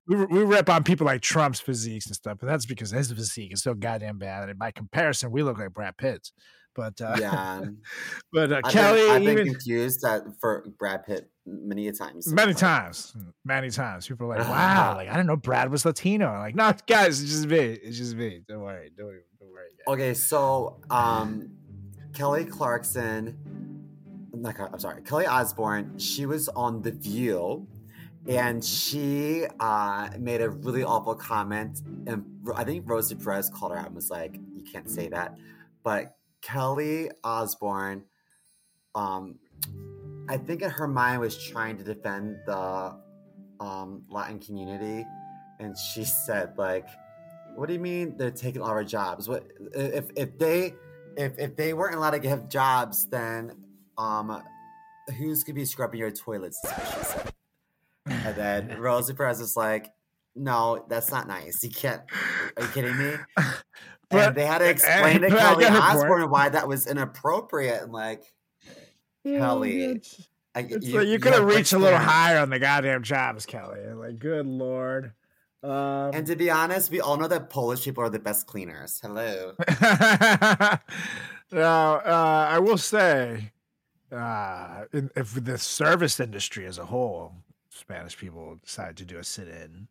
[0.09, 3.53] we, we rip on people like Trump's physiques and stuff, but that's because his physique
[3.53, 4.49] is so goddamn bad.
[4.49, 6.31] And by comparison, we look like Brad Pitt.
[6.77, 7.62] But uh, Yeah,
[8.33, 12.31] but uh, I've, Kelly, been, I've been confused that for Brad Pitt many a times.
[12.33, 16.29] many times, many times, people are like, "Wow, like I didn't know Brad was Latino."
[16.29, 17.57] I'm like, no, guys, it's just me.
[17.59, 18.42] It's just me.
[18.46, 18.90] Don't worry.
[18.96, 19.70] Don't, worry- don't worry.
[19.79, 21.51] guys." Okay, so um,
[22.12, 23.37] Kelly Clarkson,
[24.53, 25.99] Kel- I'm sorry, Kelly Osbourne.
[25.99, 27.67] She was on The View,
[28.29, 31.83] and she uh, made a really awful comment.
[32.07, 35.37] And I think Rosie Perez called her out and was like, "You can't say that."
[35.83, 38.05] But Kelly Osbourne,
[38.95, 39.39] um,
[40.29, 42.95] I think in her mind was trying to defend the
[43.61, 45.07] um, Latin community,
[45.61, 46.87] and she said like.
[47.55, 49.31] What do you mean they're taking all our jobs?
[49.31, 50.75] What if if they
[51.17, 53.53] if if they weren't allowed to have jobs, then
[53.99, 54.43] um
[55.17, 56.59] who's gonna be scrubbing your toilets?
[56.65, 57.33] is said.
[58.07, 59.93] And then Rosie Perez is like,
[60.35, 61.63] No, that's not nice.
[61.63, 62.03] You can't
[62.57, 63.15] are you kidding me?
[64.09, 66.31] But- and they had to explain to Kelly get her point.
[66.31, 68.23] Why that was inappropriate and like
[69.25, 72.13] Kelly, It's, I, it's like you could have have reached a little parents.
[72.15, 73.81] higher on the goddamn jobs, Kelly.
[73.93, 75.13] Like, good lord.
[75.65, 79.01] Um, And to be honest, we all know that Polish people are the best cleaners.
[79.03, 79.55] Hello.
[81.51, 83.51] now, uh, I will say,
[84.12, 87.33] uh, in, if the service industry as a whole,
[87.71, 89.88] Spanish people decide to do a sit-in,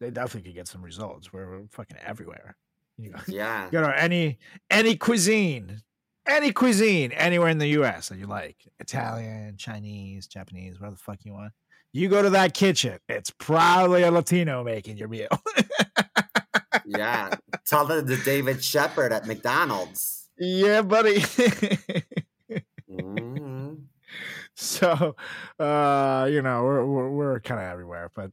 [0.00, 1.32] they definitely could get some results.
[1.32, 2.56] We're, we're fucking everywhere.
[2.98, 3.68] You go, Yeah.
[3.72, 4.38] go to any
[4.70, 5.82] any cuisine,
[6.26, 8.08] any cuisine anywhere in the U.S.
[8.10, 11.52] that you like, Italian, Chinese, Japanese, whatever the fuck you want.
[11.92, 15.28] You go to that kitchen, it's probably a Latino making your meal.
[16.86, 17.34] Yeah.
[17.64, 20.28] Tell them the David Shepard at McDonald's.
[20.38, 21.24] yeah, buddy.
[24.56, 25.16] so
[25.58, 28.30] uh you know we're we're, we're kind of everywhere but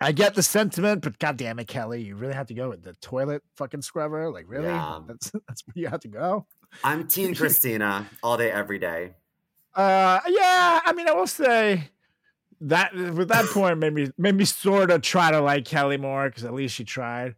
[0.00, 2.82] i get the sentiment but god damn it kelly you really have to go with
[2.84, 5.00] the toilet fucking scrubber like really Yeah.
[5.08, 6.46] that's that's where you have to go
[6.84, 9.14] I'm Team Christina all day, every day.
[9.74, 11.90] uh yeah i mean i will say
[12.60, 16.28] that with that point made me made me sort of try to like kelly more
[16.28, 17.34] because at least she tried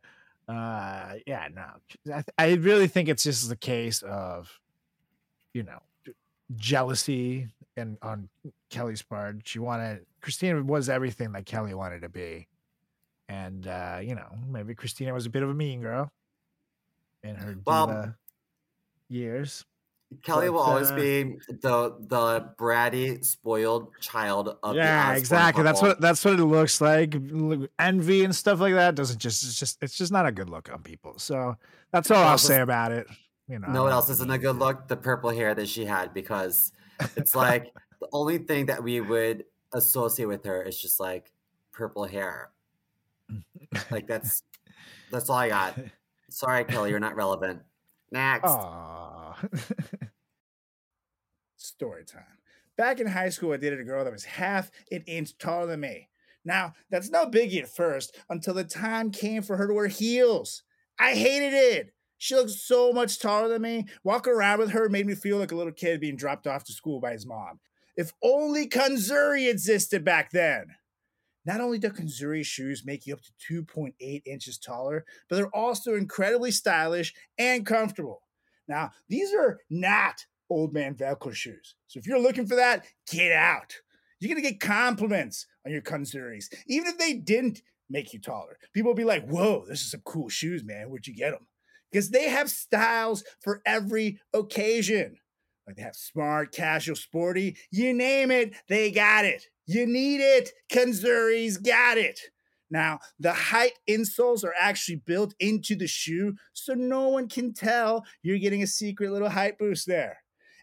[0.49, 4.61] uh yeah no I, I really think it's just the case of
[5.55, 5.79] you know
[6.57, 8.29] jealousy and on
[8.71, 12.47] kelly's part she wanted christina was everything that kelly wanted to be
[13.29, 16.11] and uh you know maybe christina was a bit of a mean girl
[17.23, 18.15] in her Well,
[19.09, 19.65] years
[20.23, 25.63] Kelly But, will always uh, be the the bratty, spoiled child of yeah, exactly.
[25.65, 27.15] That's what that's what it looks like.
[27.79, 30.71] Envy and stuff like that doesn't just it's just it's just not a good look
[30.71, 31.15] on people.
[31.17, 31.57] So
[31.93, 33.07] that's all I'll is- say about it.
[33.49, 34.87] You know, No, one else isn't a good look?
[34.87, 36.73] The purple hair that she had, because
[37.17, 41.33] it's like the only thing that we would associate with her is just like
[41.73, 42.51] purple hair.
[43.91, 44.43] Like that's
[45.11, 45.79] that's all I got.
[46.31, 47.63] Sorry, Kelly, you're not relevant.
[48.13, 48.51] Next.
[51.57, 52.25] Story time.
[52.77, 55.81] Back in high school, I dated a girl that was half an inch taller than
[55.81, 56.09] me.
[56.45, 60.63] Now, that's no biggie at first until the time came for her to wear heels.
[60.99, 61.95] I hated it.
[62.23, 63.87] She looked so much taller than me.
[64.05, 66.73] Walking around with her made me feel like a little kid being dropped off to
[66.73, 67.59] school by his mom.
[67.97, 70.67] If only Conzuri existed back then.
[71.45, 75.97] Not only do Conzuri shoes make you up to 2.8 inches taller, but they're also
[75.97, 78.23] incredibly stylish and comfortable.
[78.69, 81.75] Now, these are not old man Velcro shoes.
[81.89, 83.75] So if you're looking for that, get out.
[84.21, 88.59] You're going to get compliments on your Conzuris, even if they didn't make you taller.
[88.73, 90.89] People will be like, whoa, this is some cool shoes, man.
[90.89, 91.49] Where'd you get them?
[91.93, 95.17] Because they have styles for every occasion.
[95.67, 99.45] Like they have smart, casual, sporty, you name it, they got it.
[99.67, 102.19] You need it, Conzuri's got it.
[102.71, 108.05] Now, the height insoles are actually built into the shoe, so no one can tell
[108.23, 110.19] you're getting a secret little height boost there.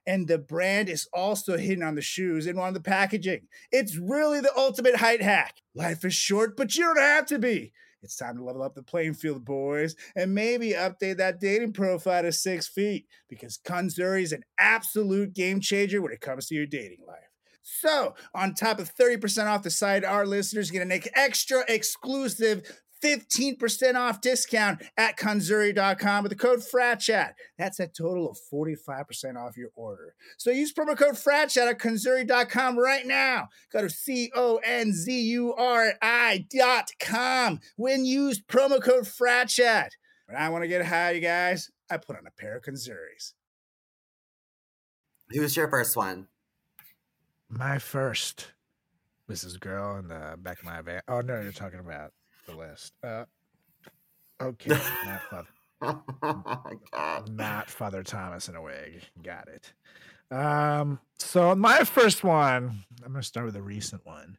[0.08, 3.48] And the brand is also hidden on the shoes and on the packaging.
[3.72, 5.58] It's really the ultimate height hack.
[5.76, 7.74] Life is short, but you don't have to be.
[8.02, 12.24] It's time to level up the playing field, boys, and maybe update that dating profile
[12.24, 16.66] to six feet because Conzuri is an absolute game changer when it comes to your
[16.66, 17.18] dating life.
[17.62, 22.64] So, on top of 30% off the site, our listeners get an extra exclusive
[23.02, 27.34] 15% off discount at conzuri.com with the code FRATCHAT.
[27.58, 30.16] That's a total of 45% off your order.
[30.38, 33.50] So use promo code FRATCHAT at conzuri.com right now.
[33.72, 39.06] Go to C O N Z U R I dot com when used promo code
[39.06, 39.90] FRATCHAT.
[40.26, 43.34] When I want to get high, you guys, I put on a pair of Conzuris.
[45.30, 46.28] Who's your first one?
[47.50, 48.52] My first
[49.28, 51.02] was this girl in the back of my van.
[51.08, 52.14] Oh no, you're talking about
[52.50, 52.94] the list.
[53.04, 53.26] Uh,
[54.42, 54.70] okay,
[55.06, 55.48] not Father,
[57.32, 59.04] not Father Thomas in a wig.
[59.24, 59.74] Got it.
[60.36, 64.38] Um, so my first one, I'm gonna start with a recent one.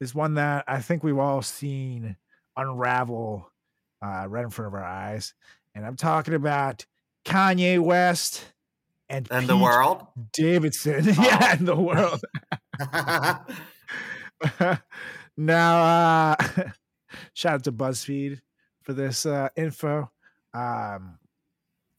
[0.00, 2.16] Is one that I think we've all seen
[2.56, 3.50] unravel
[4.00, 5.34] uh, right in front of our eyes,
[5.74, 6.86] and I'm talking about
[7.24, 8.44] Kanye West
[9.08, 10.06] and And the world?
[10.32, 11.04] Davidson.
[11.20, 12.20] yeah, in the world.
[15.36, 16.36] now, uh,
[17.34, 18.40] shout out to BuzzFeed
[18.82, 20.10] for this uh, info.
[20.54, 21.18] Um,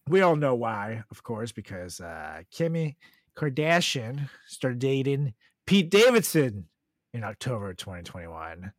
[0.07, 2.95] we all know why, of course, because uh, Kimmy
[3.35, 5.33] Kardashian started dating
[5.65, 6.65] Pete Davidson
[7.13, 8.73] in October 2021.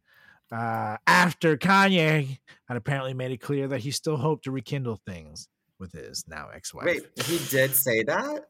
[0.52, 5.48] Uh, after Kanye had apparently made it clear that he still hoped to rekindle things
[5.78, 6.84] with his now ex-wife.
[6.84, 8.48] Wait, he did say that?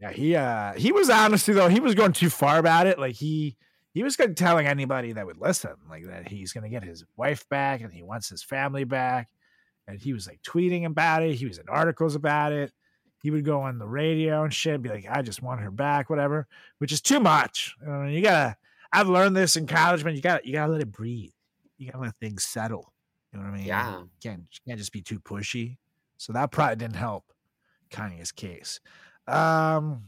[0.00, 2.98] Yeah, he uh he was honestly though he was going too far about it.
[2.98, 3.56] Like he
[3.98, 7.48] he was gonna telling anybody that would listen like that he's gonna get his wife
[7.48, 9.28] back and he wants his family back.
[9.88, 11.34] And he was like tweeting about it.
[11.34, 12.70] He was in articles about it.
[13.24, 16.08] He would go on the radio and shit, be like, "I just want her back,"
[16.10, 16.46] whatever,
[16.78, 17.74] which is too much.
[17.82, 18.56] You, know, you gotta.
[18.92, 20.14] I've learned this in college, man.
[20.14, 21.32] You got to you gotta let it breathe.
[21.76, 22.92] You gotta let things settle.
[23.32, 23.66] You know what I mean?
[23.66, 23.98] Yeah.
[23.98, 25.78] You can't you can't just be too pushy.
[26.18, 27.24] So that probably didn't help
[27.90, 28.78] Kanye's case.
[29.26, 30.04] Um,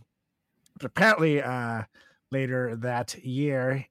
[0.79, 1.83] but apparently, uh,
[2.30, 3.86] later that year,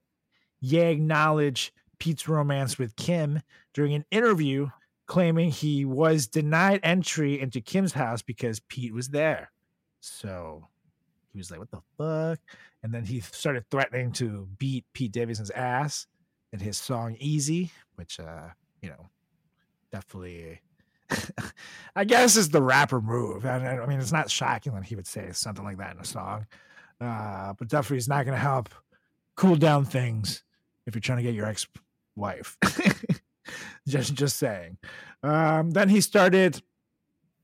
[0.60, 3.40] Ye acknowledged Pete's romance with Kim
[3.72, 4.68] during an interview,
[5.06, 9.50] claiming he was denied entry into Kim's house because Pete was there.
[10.00, 10.68] So
[11.32, 12.40] he was like, "What the fuck?"
[12.82, 16.06] And then he started threatening to beat Pete Davidson's ass
[16.52, 18.48] in his song "Easy," which, uh,
[18.82, 19.08] you know,
[19.90, 20.60] definitely.
[21.96, 23.44] I guess is the rapper move.
[23.44, 26.04] I, I mean, it's not shocking that he would say something like that in a
[26.04, 26.46] song,
[27.00, 28.68] uh, but is not going to help
[29.36, 30.42] cool down things
[30.86, 32.56] if you're trying to get your ex-wife.
[33.88, 34.76] just, just saying.
[35.22, 36.62] Um, then he started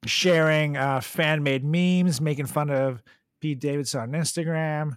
[0.05, 3.03] sharing uh, fan-made memes, making fun of
[3.41, 4.97] Pete Davidson on Instagram,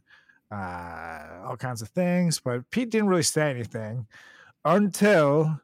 [0.52, 2.40] uh, all kinds of things.
[2.40, 4.08] But Pete didn't really say anything
[4.66, 5.62] until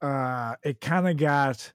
[0.00, 1.72] uh, it kind of got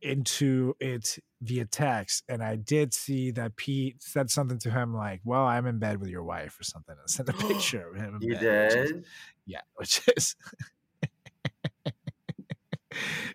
[0.00, 5.20] into it via text and i did see that pete said something to him like
[5.24, 8.18] well i'm in bed with your wife or something and sent a picture of him
[8.22, 9.04] You bed, which is- did?
[9.46, 10.36] yeah which is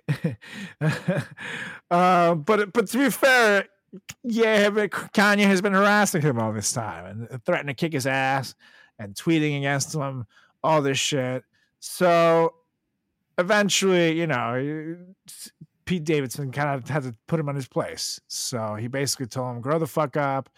[1.92, 3.66] uh, but but to be fair
[4.24, 8.06] yeah, but Kanye has been harassing him all this time and threatening to kick his
[8.06, 8.54] ass
[9.00, 10.28] and tweeting against him,
[10.64, 11.44] all this shit.
[11.80, 12.54] So
[13.38, 14.98] eventually, you know,
[15.88, 18.20] Pete Davidson kind of had to put him on his place.
[18.28, 20.50] So he basically told him, grow the fuck up,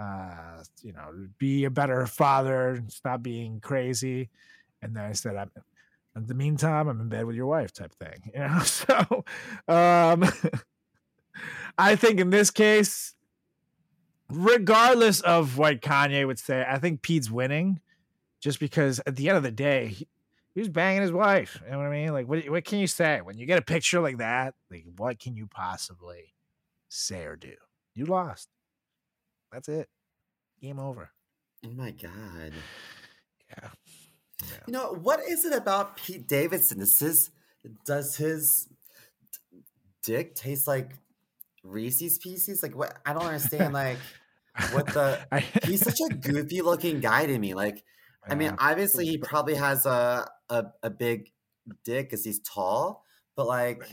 [0.00, 4.30] uh, you know, be a better father, stop being crazy.
[4.80, 5.50] And then I said, I'm,
[6.16, 8.60] in the meantime, I'm in bed with your wife type thing, you know?
[8.64, 9.24] So,
[9.68, 10.24] um,
[11.78, 13.14] I think in this case,
[14.30, 17.80] regardless of what Kanye would say, I think Pete's winning
[18.40, 20.08] just because at the end of the day, he,
[20.54, 21.60] he was banging his wife.
[21.64, 22.12] You know what I mean?
[22.12, 24.54] Like, what, what can you say when you get a picture like that?
[24.70, 26.34] Like, what can you possibly
[26.88, 27.54] say or do?
[27.94, 28.48] You lost.
[29.52, 29.88] That's it.
[30.60, 31.10] Game over.
[31.64, 32.52] Oh my god.
[33.50, 33.68] Yeah.
[34.66, 36.78] You know what is it about Pete Davidson?
[36.78, 37.30] This is
[37.84, 38.68] does his
[40.02, 40.92] dick taste like
[41.64, 42.62] Reese's Pieces?
[42.62, 42.98] Like what?
[43.04, 43.74] I don't understand.
[43.74, 43.98] Like
[44.72, 45.20] what the?
[45.64, 47.54] He's such a goofy looking guy to me.
[47.54, 47.82] Like
[48.28, 51.30] I mean, obviously he probably has a a, a big
[51.84, 53.04] dick because he's tall,
[53.36, 53.84] but like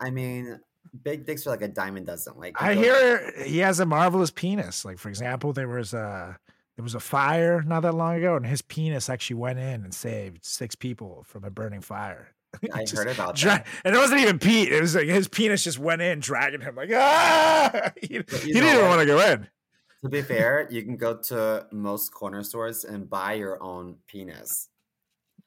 [0.00, 0.60] I mean,
[1.02, 2.34] big dicks are like a diamond dozen.
[2.36, 4.84] Like I hear he has a marvelous penis.
[4.84, 6.38] Like for example, there was a
[6.76, 9.94] there was a fire not that long ago, and his penis actually went in and
[9.94, 12.34] saved six people from a burning fire.
[12.72, 13.66] I Just heard about dra- that.
[13.84, 14.72] and it wasn't even Pete.
[14.72, 17.92] It was like his penis just went in, dragging him like ah.
[18.00, 19.48] He, he didn't even want to go in.
[20.02, 24.68] To be fair, you can go to most corner stores and buy your own penis.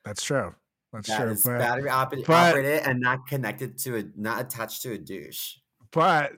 [0.06, 0.56] That's true.
[0.94, 1.36] That's That true.
[1.44, 5.56] But, battery op- but- operated and not connected to a not attached to a douche.
[5.92, 6.34] but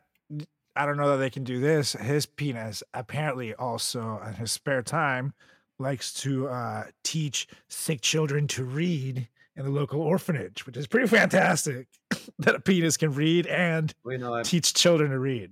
[0.76, 1.94] I don't know that they can do this.
[1.94, 5.34] His penis apparently also in his spare time
[5.80, 11.08] likes to uh, teach sick children to read in the local orphanage, which is pretty
[11.08, 11.88] fantastic
[12.40, 15.52] that a penis can read and you know, teach children to read.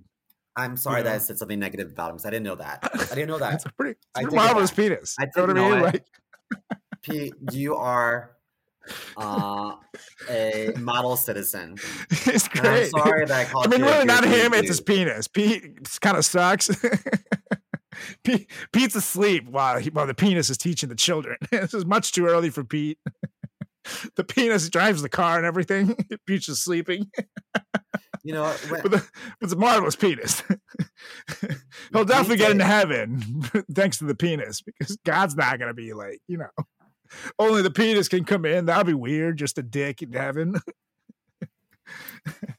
[0.56, 2.78] I'm sorry that I said something negative about him because I didn't know that.
[3.10, 3.54] I didn't know that.
[3.54, 5.16] It's a pretty, it's I a marvelous penis.
[5.20, 5.82] I you know what I mean?
[5.82, 6.04] Like,
[7.02, 8.32] Pete, you are
[9.16, 9.76] uh,
[10.28, 11.76] a model citizen.
[12.10, 14.54] it's And I'm sorry that I I called mean, you a really, not him.
[14.54, 15.28] It's his penis.
[15.28, 16.70] Pete kind of sucks.
[18.24, 21.36] Pete, Pete's asleep while he, while the penis is teaching the children.
[21.50, 22.98] this is much too early for Pete.
[24.16, 25.96] the penis drives the car and everything.
[26.26, 27.10] Pete's just sleeping.
[28.22, 29.08] You know, when, But the,
[29.40, 30.42] it's a marvelous penis.
[31.92, 33.42] He'll definitely get into heaven
[33.74, 36.50] thanks to the penis because God's not going to be like, you know,
[37.38, 38.66] only the penis can come in.
[38.66, 39.38] That'd be weird.
[39.38, 40.54] Just a dick in heaven.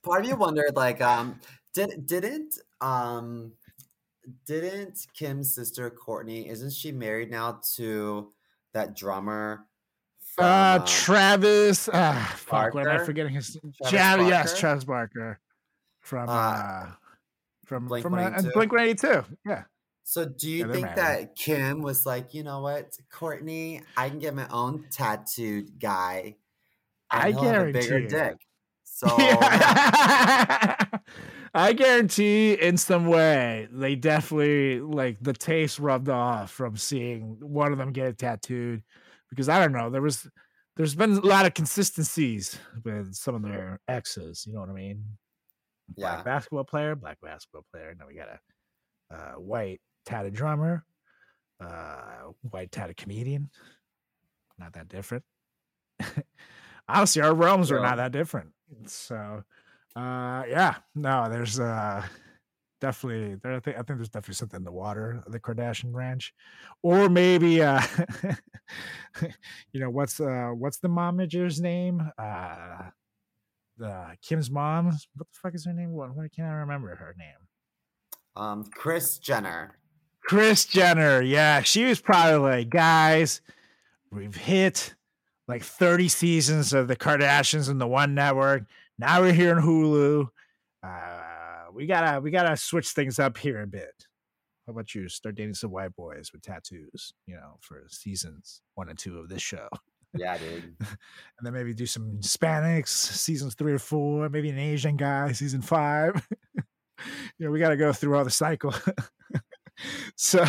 [0.04, 1.40] part of you wondered, like, um,
[1.74, 3.54] did didn't um,
[4.46, 6.50] didn't Kim's sister Kourtney?
[6.50, 8.32] Isn't she married now to
[8.74, 9.66] that drummer?
[10.36, 11.90] From, Uh, uh, Travis.
[11.94, 12.74] Ah, fuck.
[12.74, 13.58] What am I forgetting his?
[13.86, 14.58] Travis yes?
[14.60, 15.40] Travis Barker
[16.00, 16.92] from Uh, uh,
[17.66, 18.54] from Blink from uh, 182.
[18.54, 19.24] Blink One Eighty Two.
[19.46, 19.64] Yeah,
[20.12, 20.98] So do you think married.
[20.98, 26.36] that Kim was like, you know what, Kourtney, I can get my own tattooed guy.
[27.10, 28.36] I he'll have a bigger guarantee dick.
[28.84, 29.08] So.
[31.56, 37.72] I guarantee in some way they definitely like the taste rubbed off from seeing one
[37.72, 38.84] of them get it tattooed
[39.30, 40.30] because I don't know there was
[40.76, 44.74] there's been a lot of consistencies with some of their exes you know what I
[44.74, 45.06] mean
[45.96, 46.16] Yeah.
[46.16, 48.40] black basketball player black basketball player now we got a
[49.16, 50.86] uh, white tatted drummer
[51.60, 53.50] uh white tatted comedian
[54.58, 55.24] not that different.
[56.88, 58.50] Honestly our realms are not that different.
[58.86, 59.44] So
[59.96, 62.06] uh yeah no there's uh
[62.80, 66.34] definitely there I think, I think there's definitely something in the water the kardashian ranch.
[66.84, 67.82] Or maybe uh
[69.72, 72.12] you know what's uh what's the momager's name?
[72.18, 72.90] Uh
[73.78, 74.86] the kim's mom?
[74.88, 75.92] What the fuck is her name?
[75.92, 77.48] What why can't i remember her name?
[78.36, 79.78] Um, Kris Jenner.
[80.24, 83.42] Kris Jenner, yeah, she was probably like, guys,
[84.12, 84.94] we've hit
[85.48, 88.64] like 30 seasons of the Kardashians and the One Network.
[88.98, 90.28] Now we're here in Hulu.
[90.84, 91.22] Uh,
[91.74, 94.08] we gotta we gotta switch things up here a bit.
[94.66, 98.90] How about you start dating some white boys with tattoos, you know, for seasons one
[98.90, 99.68] and two of this show,
[100.14, 100.76] Yeah, dude.
[100.80, 100.98] and
[101.42, 106.28] then maybe do some Hispanics seasons three or four, maybe an Asian guy season five.
[106.56, 106.64] you
[107.40, 108.74] know, we gotta go through all the cycle.
[110.16, 110.40] so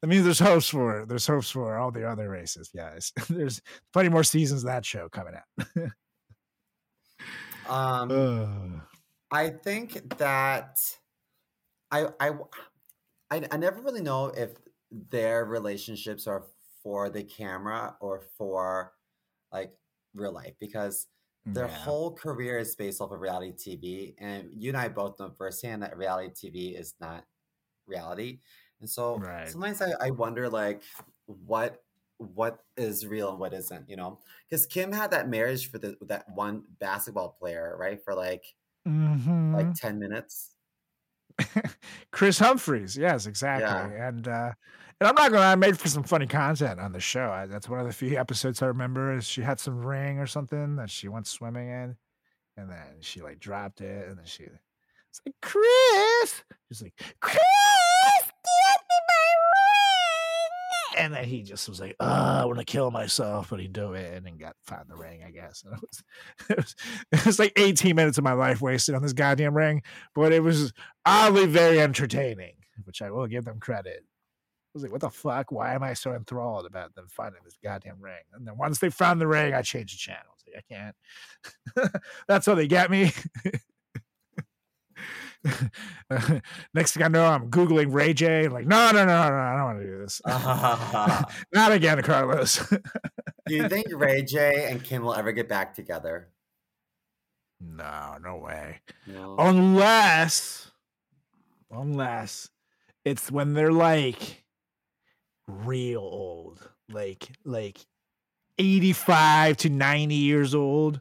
[0.00, 3.12] that means there's hopes for there's hopes for all the other races, guys.
[3.28, 3.60] there's
[3.92, 5.66] plenty more seasons of that show coming out.
[7.64, 8.82] Um, Ugh.
[9.30, 10.78] I think that
[11.90, 12.30] I, I
[13.30, 14.52] I I never really know if
[14.90, 16.46] their relationships are
[16.82, 18.94] for the camera or for
[19.52, 19.78] like
[20.14, 21.08] real life because
[21.54, 21.76] their Yeah.
[21.84, 25.82] whole career is based off of reality TV, and you and I both know firsthand
[25.82, 27.26] that reality TV is not
[27.86, 28.40] reality.
[28.80, 29.44] And so Right.
[29.44, 30.82] sometimes I, I wonder like
[31.26, 31.84] what
[32.18, 34.20] what is real and what isn't, you know?
[34.48, 38.02] Because Kim had that marriage for the that one basketball player, right?
[38.04, 38.44] For like
[38.86, 39.42] Mhm.
[39.52, 40.56] like 10 minutes.
[42.12, 42.96] Kris Humphries.
[42.96, 43.80] Yes, exactly.
[43.80, 43.92] Yeah.
[43.94, 44.52] And uh,
[45.00, 45.40] and I'm not gonna.
[45.40, 47.30] lie, I made for some funny content on the show.
[47.30, 49.16] I, that's one of the few episodes I remember.
[49.16, 51.96] Is she had some ring or something that she went swimming in,
[52.56, 54.48] and then she like dropped it, and then she,
[55.12, 56.42] it's like Kris.
[56.68, 59.32] She's like Kris, get me my
[60.96, 61.04] ring.
[61.04, 63.92] And then he just was like, "Oh, I want to kill myself," but he do
[63.92, 65.22] it and got found the ring.
[65.26, 66.04] I guess And it was,
[66.48, 66.76] it was,
[67.12, 69.82] it was like 18 minutes of my life wasted on this goddamn ring,
[70.14, 70.72] but it was
[71.04, 72.54] oddly very entertaining,
[72.84, 74.04] which I will give them credit.
[74.04, 75.52] I was like, what the fuck?
[75.52, 78.22] Why am I so enthralled about them finding this goddamn ring?
[78.32, 80.22] And then once they found the ring, I changed the channel.
[80.30, 81.92] I like, I can't.
[82.28, 83.12] That's how they get me.
[86.74, 88.48] Next thing I know, I'm Googling Ray J.
[88.48, 90.20] Like, no, no, no, no, no, I don't want to do this.
[91.52, 92.66] Not again, Carlos.
[93.46, 96.28] Do you think Ray J and Kim will ever get back together?
[97.64, 98.80] no, no way.
[99.06, 99.36] No.
[99.38, 100.70] unless
[101.70, 102.50] unless
[103.04, 104.44] it's when they're like
[105.46, 107.86] real old like like
[108.58, 111.00] 85 to 90 years old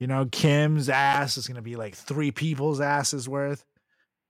[0.00, 3.64] you know kim's ass is gonna be like three people's asses worth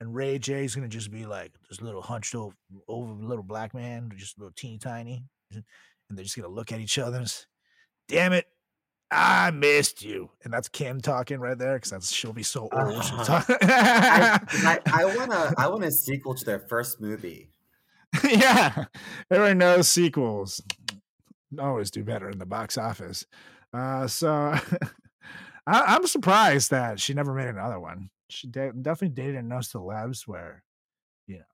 [0.01, 2.55] and ray j's gonna just be like this little hunched over,
[2.89, 5.65] over little black man just a little teeny tiny and
[6.11, 7.47] they're just gonna look at each other and
[8.09, 8.47] damn it
[9.11, 13.03] I missed you, and that's Kim talking right there because that's she'll be so old.
[13.03, 17.51] talk- I, I, I wanna I want a sequel to their first movie.
[18.25, 18.87] yeah,
[19.31, 20.61] everyone knows sequels
[21.61, 23.25] always do better in the box office.
[23.73, 24.55] Uh, so
[25.67, 28.11] I, I'm surprised that she never made another one.
[28.29, 30.63] She de- definitely dated enough celebs where,
[31.27, 31.45] you know,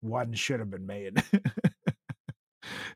[0.00, 1.22] one should have been made.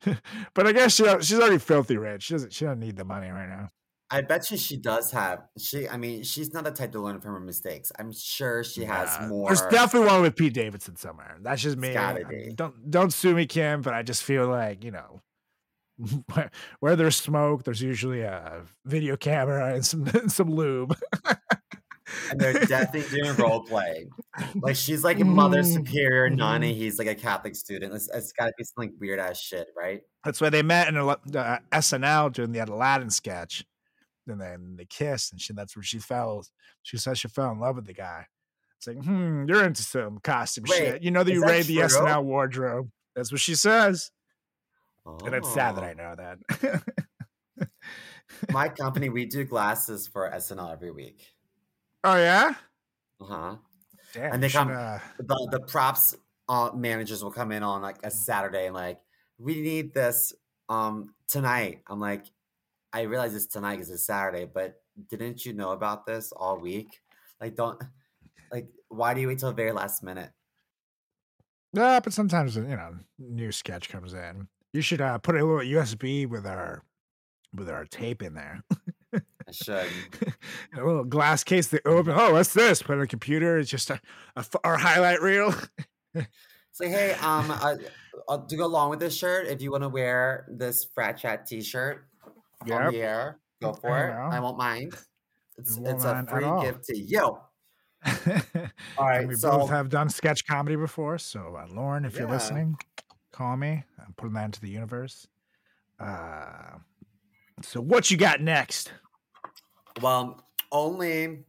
[0.54, 2.24] but I guess she, uh, she's already filthy rich.
[2.24, 2.52] She doesn't.
[2.52, 3.70] She doesn't need the money right now.
[4.08, 7.20] I bet you she does have she I mean she's not the type to learn
[7.20, 7.90] from her mistakes.
[7.98, 11.38] I'm sure she has more There's definitely one with Pete Davidson somewhere.
[11.42, 11.92] That's just me.
[11.92, 12.52] gotta I- be.
[12.54, 13.82] Don't don't sue me, Kim.
[13.82, 15.22] But I just feel like you know,
[16.34, 20.96] where, where there's smoke, there's usually a video camera and some some lube.
[22.30, 24.08] and they're definitely doing role play.
[24.56, 26.76] Like she's like a mother Mhm, superior Nani, mhm.
[26.76, 27.94] he's like a Catholic student.
[27.94, 30.02] It's, it's gotta be some like weird ass shit, right?
[30.24, 31.16] That's why they met in uh,
[31.72, 33.64] SNL during the Aladdin sketch,
[34.26, 36.44] and then they kissed, and she that's where she fell.
[36.82, 38.26] She says she fell in love with the guy.
[38.78, 41.02] It's like, hmm, you're into some costume Wait, shit.
[41.02, 41.84] You know that you raid the true?
[41.86, 42.90] SNL wardrobe.
[43.14, 44.10] That's what she says,
[45.24, 45.86] and it's sad that Oh.
[45.86, 47.68] I know that.
[48.50, 51.24] My company, we do glasses for SNL every week.
[52.04, 52.54] oh yeah.
[53.20, 53.56] Uh-huh.
[54.12, 56.14] Damn, And they come- uh, The the props
[56.48, 58.98] uh, managers will come in on like a Saturday and like,
[59.38, 60.32] we need this
[60.68, 61.82] um tonight.
[61.88, 62.26] I'm like,
[62.92, 64.74] I realize it's tonight because it's Saturday, but
[65.08, 67.00] didn't you know about this all week?
[67.40, 67.80] Like, don't
[68.52, 70.30] like why do you wait till the very last minute?
[71.72, 74.48] Yeah, but sometimes you know, new sketch comes in.
[74.76, 76.84] You should uh, put a little USB with our
[77.54, 78.62] with our tape in there.
[79.14, 79.20] I
[79.50, 79.86] should.
[80.76, 82.12] a little glass case that open.
[82.14, 82.82] Oh, what's this?
[82.82, 83.56] Put on a computer.
[83.56, 83.98] It's just a,
[84.36, 85.54] a our highlight reel.
[86.72, 87.76] Say, hey, um, uh,
[88.28, 91.46] uh, to go along with this shirt, if you want to wear this frat chat
[91.46, 92.06] T-shirt
[92.70, 94.36] on the air, go for I it.
[94.36, 94.94] I won't mind.
[95.56, 97.38] It's won't it's a mind at free gift to you.
[98.98, 101.16] All and we so both have done sketch comedy before.
[101.16, 102.76] So, uh, Lauren, if you're listening,
[103.36, 103.84] call me.
[103.98, 105.28] I'm putting that into the universe.
[106.00, 106.78] Uh,
[107.62, 108.92] so, what you got next?
[110.02, 111.44] well, only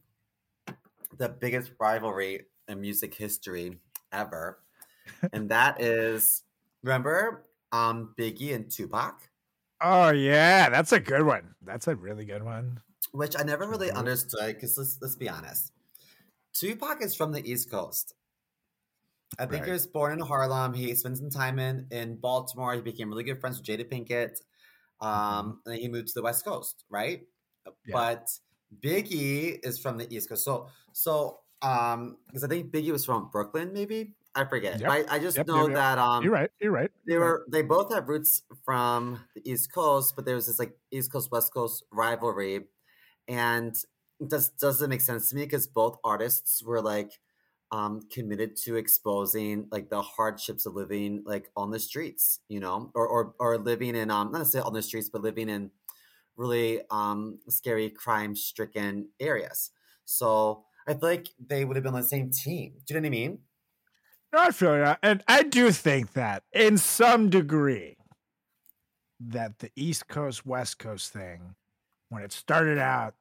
[1.18, 3.80] the biggest rivalry in music history
[4.12, 4.64] ever,
[5.34, 6.44] and that is
[6.84, 9.30] remember um Biggie and Tupac,
[9.82, 11.56] Oh yeah, that's a good one.
[11.62, 12.82] That's a really good one.
[13.12, 13.96] which I never really Mhm.
[13.96, 15.72] understood because let's let's be honest,
[16.54, 18.16] Tupac is from the East Coast.
[19.40, 20.74] I think he was born in Harlem.
[20.74, 22.74] He spent some time in in Baltimore.
[22.74, 24.42] He became really good friends with Jada Pinkett.
[25.00, 27.22] Um, and then he moved to the West Coast, right?
[27.66, 27.72] Yeah.
[27.92, 28.30] But
[28.84, 30.44] Biggie is from the East Coast.
[30.44, 34.16] So so um because I think Biggie was from Brooklyn, maybe.
[34.36, 34.80] I forget.
[34.80, 34.90] Yep.
[34.92, 35.76] I, I just Yep, know yep, yep.
[35.78, 36.52] that um You're right.
[36.60, 36.92] You're right.
[37.08, 40.78] they were they both have roots from the East Coast, but there was this like
[40.92, 42.66] East Coast West Coast rivalry,
[43.28, 43.76] and
[44.20, 47.12] it just doesn't make sense to me because both artists were like
[47.72, 52.92] um committed to exposing like the hardships of living like on the streets, you know,
[52.96, 55.72] or or or living in um not necessarily on the streets, but living in
[56.38, 59.72] really um, scary, crime stricken areas.
[60.06, 62.74] So I feel like they would have been on the same team.
[62.86, 63.40] Do you know what I mean?
[64.34, 67.98] No, I feel that, and I do think that in some degree,
[69.20, 71.56] that the East Coast West Coast thing,
[72.10, 73.16] when it started out,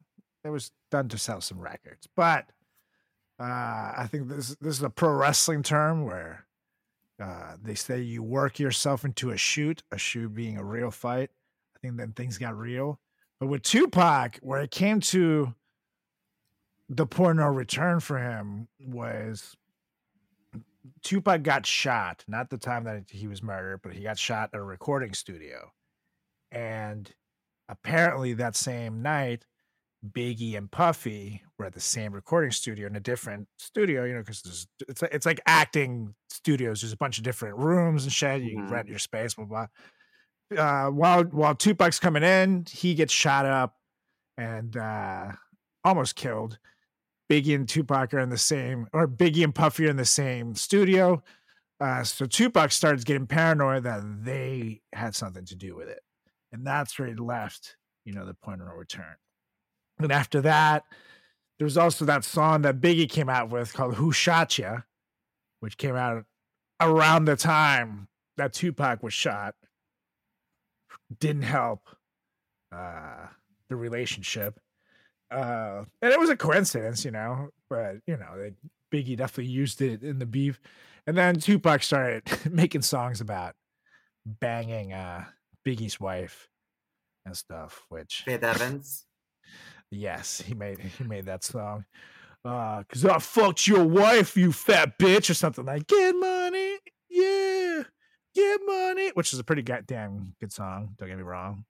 [0.45, 2.09] it was done to sell some records.
[2.17, 2.47] But
[3.39, 6.47] uh, I think this this is a pro wrestling term where
[7.23, 11.31] uh, they say you work yourself into a shoot, a shoot being a real fight.
[11.75, 13.01] I think then things got real.
[13.39, 15.55] But with Tupac, where it came to
[16.89, 19.57] the point of no return for him was
[21.03, 24.61] Tupac got shot, not the time that he was murdered, but he got shot at
[24.61, 25.73] a recording studio.
[26.51, 27.13] And
[27.69, 29.45] apparently that same night,
[30.13, 34.21] Biggie and Puffy were at the same recording studio in a different studio, you know,
[34.21, 36.81] because it's like- it's like acting studios.
[36.81, 38.43] There's a bunch of different rooms and shit.
[38.43, 38.71] You Mhm.
[38.71, 39.67] rent your space, blah blah.
[40.57, 43.77] Uh, while while Tupac's coming in, he gets shot up
[44.37, 45.33] and uh,
[45.85, 46.59] almost killed.
[47.31, 50.55] Biggie and Tupac are in the same, or Biggie and Puffy are in the same
[50.55, 51.23] studio.
[51.81, 56.01] Uh, so Tupac starts getting paranoid that they had something to do with it,
[56.53, 57.77] and that's where he left.
[58.05, 59.17] You know, the point of no return.
[59.99, 60.85] And after that,
[61.59, 64.81] there was also that song that Biggie came out with called "Who Shot Ya,"
[65.61, 66.25] which came out
[66.81, 69.55] around the time that Tupac was shot.
[71.19, 71.89] Didn't help
[72.73, 73.29] uh,
[73.69, 74.61] the relationship
[75.31, 78.53] uh and it was a coincidence you know but you know they,
[78.93, 80.61] biggie definitely used it in the beef
[81.07, 83.55] and then tupac started making songs about
[84.25, 85.25] banging uh
[85.67, 86.49] biggie's wife
[87.25, 89.05] and stuff which Faith Evans.
[89.91, 91.85] Yes he made he made that song
[92.45, 96.77] uh because i fucked your wife you fat bitch or something like get money
[97.09, 97.83] yeah
[98.35, 101.65] get money which is a pretty goddamn good song don't get me wrong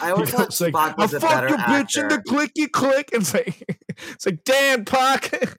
[0.00, 2.18] I always You thought it's like, was I a fuck better your bitch in the
[2.18, 3.10] clicky click.
[3.12, 3.64] And it's like,
[4.12, 5.32] it's like, damn, Pac.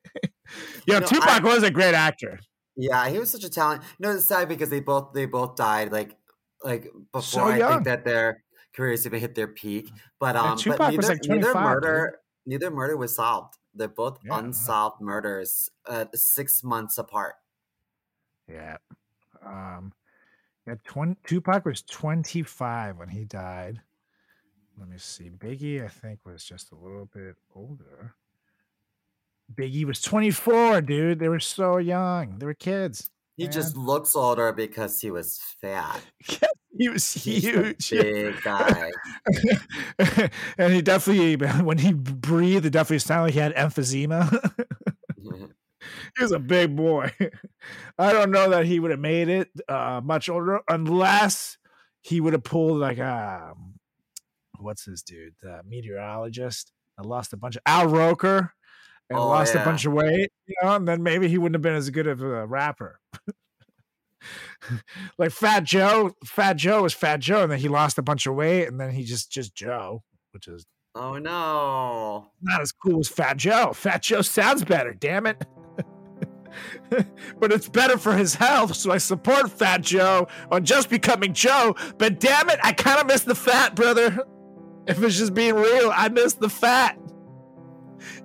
[0.88, 2.40] Yo, No, Tupac I- was a great actor.
[2.78, 3.84] Yeah, he was such a talent.
[4.00, 6.16] You know, it's sad because they both they both died like
[6.64, 8.43] like before So I think that their
[8.74, 9.90] careers even hit their peak.
[10.20, 11.62] But And um, but neither, like, neither 25, dude.
[11.64, 13.58] murder neither murder was solved.
[13.74, 14.38] They're both Yeah.
[14.40, 17.36] unsolved murders, uh, six months apart.
[18.48, 18.78] Yeah.
[19.46, 19.94] Um,
[20.68, 23.82] yeah, 20, Tupac was 25 when he died.
[24.78, 25.30] Let me see.
[25.30, 28.16] Biggie, I think, was just a little bit older.
[29.54, 31.20] Biggie was 24, dude.
[31.20, 32.40] They were so young.
[32.40, 33.10] They were kids.
[33.38, 36.02] He just looks older because he was fat.
[36.78, 37.90] he was huge.
[37.92, 38.92] big guy.
[40.58, 44.52] and he definitely, when he breathed, it definitely sounded like he had emphysema.
[46.18, 47.12] he was a big boy.
[47.98, 51.58] I don't know that he would have made it uh, much older unless
[52.02, 53.76] he would have pulled like um,
[54.60, 56.72] what's his dude, the meteorologist.
[56.98, 58.54] I lost a bunch of Al Roker
[59.10, 61.62] and Oh, lost a bunch of weight, you know, and then maybe he wouldn't have
[61.62, 63.00] been as good of a rapper.
[65.18, 68.36] Like Fat Joe, Fat Joe was Fat Joe, and then he lost a bunch of
[68.36, 70.66] weight, and then he just just Joe, which is
[70.96, 72.28] oh no.
[72.42, 73.74] not as cool as Fat Joe.
[73.74, 75.44] Fat Joe sounds better, damn it.
[77.40, 81.76] but it's better for his health, so I support Fat Joe on just becoming Joe.
[81.98, 84.24] But damn it, I kind of miss the fat, brother.
[84.88, 87.00] If it's just being real, I miss the fat.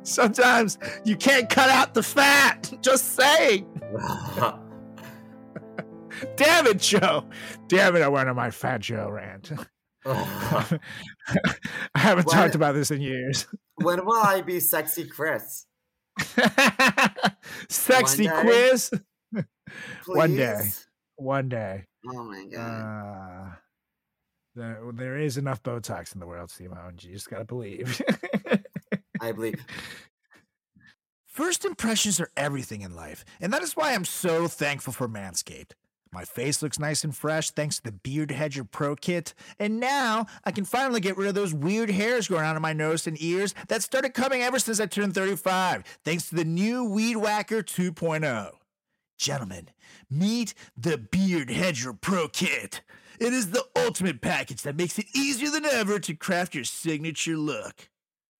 [0.02, 2.72] Sometimes you can't cut out the fat.
[2.82, 3.66] Just saying.
[6.36, 7.24] Damn it, Joe.
[7.68, 9.52] Damn it, I went on my Fat Joe rant.
[10.06, 10.78] I
[11.94, 12.32] haven't What?
[12.34, 13.46] talked about this in years.
[13.76, 15.66] when will I be sexy Chris?
[17.68, 18.90] Sexy One quiz.
[20.06, 20.72] One day.
[21.16, 21.84] One day.
[22.06, 22.60] Oh my god.
[22.60, 23.54] Uh,
[24.54, 26.94] there, there is enough Botox in the world, Simone.
[27.00, 28.00] You just gotta believe.
[29.20, 29.64] I believe.
[31.26, 35.72] First impressions are everything in life, and that is why I'm so thankful for Manscaped.
[36.12, 40.26] My face looks nice and fresh thanks to the Beard Hedger Pro Kit, and now
[40.44, 43.20] I can finally get rid of those weird hairs growing out of my nose and
[43.20, 47.62] ears that started coming ever since I turned 35, thanks to the new Weed Whacker
[47.62, 48.52] 2.0.
[49.18, 49.68] Gentlemen,
[50.08, 52.82] meet the Beard Hedger Pro Kit.
[53.20, 57.36] It is the ultimate package that makes it easier than ever to craft your signature
[57.36, 57.90] look.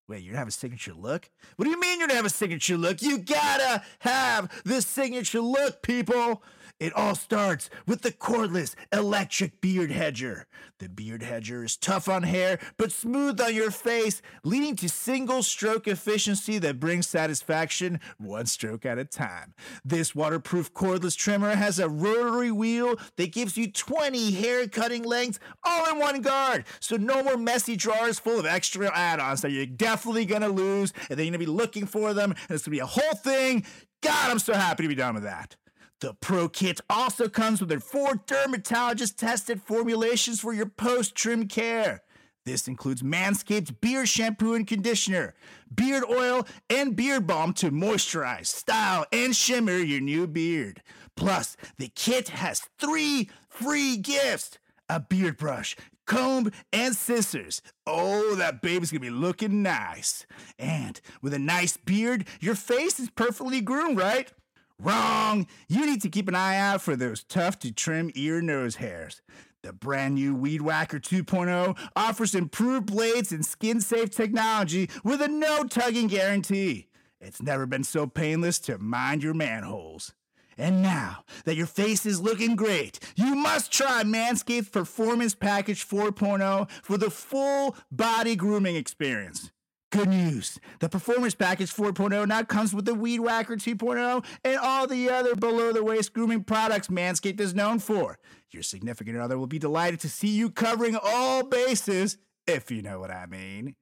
[0.09, 1.29] Wait, you don't have a signature look?
[1.57, 3.03] What do you mean you don't have a signature look?
[3.03, 6.43] You gotta have the signature look, people!
[6.81, 10.47] It all starts with the cordless electric beard hedger.
[10.79, 15.43] The beard hedger is tough on hair but smooth on your face, leading to single
[15.43, 19.55] stroke efficiency that brings satisfaction one stroke at a time.
[19.85, 25.41] This waterproof cordless trimmer has a rotary wheel that gives you 20 hair cutting lengths
[25.65, 26.65] all in one guard.
[26.79, 31.19] So no more messy drawers full of extra add-ons that you're definitely gonna lose, and
[31.19, 33.67] then you're gonna be looking for them, and it's gonna be a whole thing.
[34.01, 35.57] God, I'm so happy to be done with that.
[36.01, 41.49] The Pro Kit also comes with their four dermatologist tested formulations for your post trim
[41.49, 42.03] care.
[42.45, 45.35] This includes Manscaped's beard shampoo and conditioner,
[45.75, 50.83] beard oil, and beard balm to moisturize, style, and shimmer your new beard.
[51.17, 55.77] Plus, the kit has three free gifts a beard brush,
[56.07, 57.61] comb, and scissors.
[57.87, 60.25] Oh, that baby's gonna be looking nice.
[60.59, 64.33] And with a nice beard, your face is perfectly groomed, right?
[64.81, 65.49] Wrong!
[65.69, 69.21] You need to keep an eye out for those tough to trim ear nose hairs.
[69.63, 75.27] The brand new Weed Whacker 2.0 offers improved blades and skin safe technology with a
[75.27, 76.89] no tugging guarantee.
[77.21, 80.15] It's never been so painless to mind your manholes.
[80.57, 86.71] And now that your face is looking great, you must try Manscaped Performance Package 4.0
[86.83, 89.51] for the full body grooming experience.
[89.91, 90.61] Good news.
[90.81, 95.35] The Performance Package 4.0 now comes with the Weed Whacker 2.0 and all the other
[95.35, 98.19] below the waist grooming products Manscaped is known for.
[98.51, 103.01] Your significant other will be delighted to see you covering all bases, if you know
[103.01, 103.77] what I mean.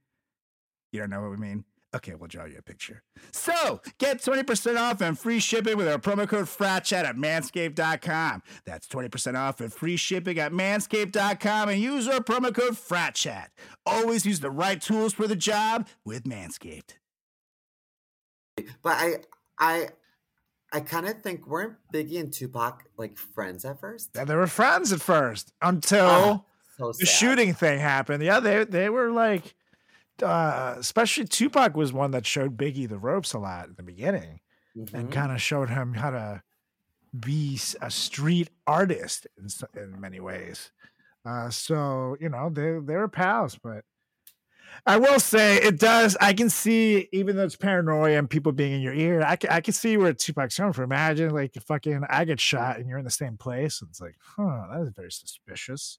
[0.92, 1.64] You don't know what we mean?
[1.96, 3.02] Okay, we'll draw you a picture.
[3.30, 8.42] So, get 20% off and free shipping with our promo code FRATCHAT at manscaped.com.
[8.66, 13.48] That's 20% off and free shipping at manscaped.com and use our promo code FRATCHAT.
[13.86, 16.96] Always use the right tools for the job with Manscaped.
[18.82, 19.14] But I,
[19.58, 19.88] I,
[20.70, 24.10] I kind of think weren't Biggie and Tupac like friends at first?
[24.14, 26.44] Yeah, they were friends at first until Ah,
[26.76, 28.22] so the shooting thing happened.
[28.22, 29.54] Yeah, they they were like,
[30.22, 34.40] uh, especially Tupac was one that showed Biggie the ropes a lot in the beginning
[34.74, 35.12] and Mhm.
[35.12, 36.42] kind of showed him how to
[37.18, 39.48] be a street artist in
[39.80, 40.70] in many ways.
[41.24, 43.84] Uh, so you know they they were pals, but
[44.84, 46.16] I will say it does.
[46.20, 49.50] I can see even though it's paranoia and people being in your ear, I can
[49.50, 50.84] I can see where Tupac's coming from.
[50.84, 53.80] Imagine like fucking I get shot and you're in the same place.
[53.80, 55.98] And it's like, huh, that is very suspicious.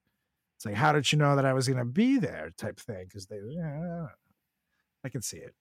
[0.57, 2.51] It's like, how did you know that I was gonna be there?
[2.57, 4.07] Type thing because they, yeah,
[5.03, 5.53] I can see it.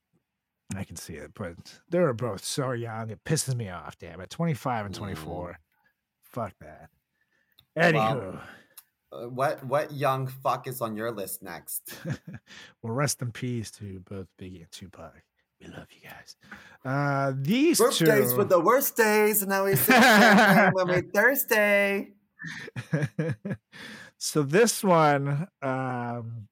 [0.75, 1.55] I can see it, but
[1.91, 3.11] they were both so young.
[3.11, 3.97] It pisses me off.
[3.99, 4.99] Damn it, twenty five and Mm.
[4.99, 5.59] twenty four.
[6.25, 6.91] Fuck that.
[7.79, 8.41] Anywho,
[9.13, 11.95] Uh, what what young fuck is on your list next?
[12.83, 15.23] well, rest in peace to both Biggie and Tupac.
[15.61, 16.37] We love you guys.
[16.85, 18.37] Uh, these Birthdays two.
[18.39, 22.13] were the worst days, and now we champagne when we Thursday.
[24.19, 26.49] so this one, um,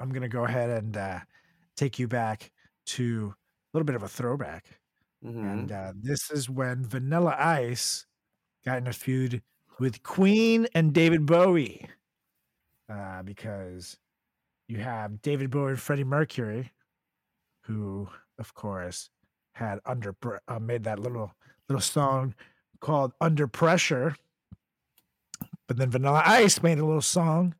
[0.00, 1.20] I'm gonna go ahead and uh,
[1.76, 2.50] take you back
[2.86, 4.80] to a little bit of a throwback,
[5.22, 5.44] Mhm.
[5.52, 8.06] and uh, this is when Vanilla Ice
[8.64, 9.42] got in a feud
[9.78, 11.88] with Queen and David Bowie,
[12.88, 13.96] uh, because
[14.68, 16.72] you have David Bowie and Freddie Mercury,
[17.62, 19.10] who, of course,
[19.54, 20.14] had under
[20.48, 21.32] uh, made that little
[21.68, 22.34] little song
[22.80, 24.16] called "Under Pressure."
[25.66, 27.54] But then Vanilla Ice made a little song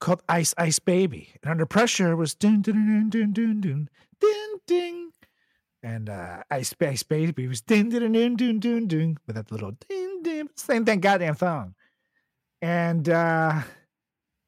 [0.00, 1.30] called Ice Ice Baby.
[1.42, 3.88] And Under Pressure was dun dun dun dun dun dun
[4.20, 5.10] ding ding.
[5.82, 9.50] And uh, Ice Ice Baby was ding dun dun dun dun dun ding with that
[9.50, 11.74] little ding ding same thing goddamn song.
[12.60, 13.62] And uh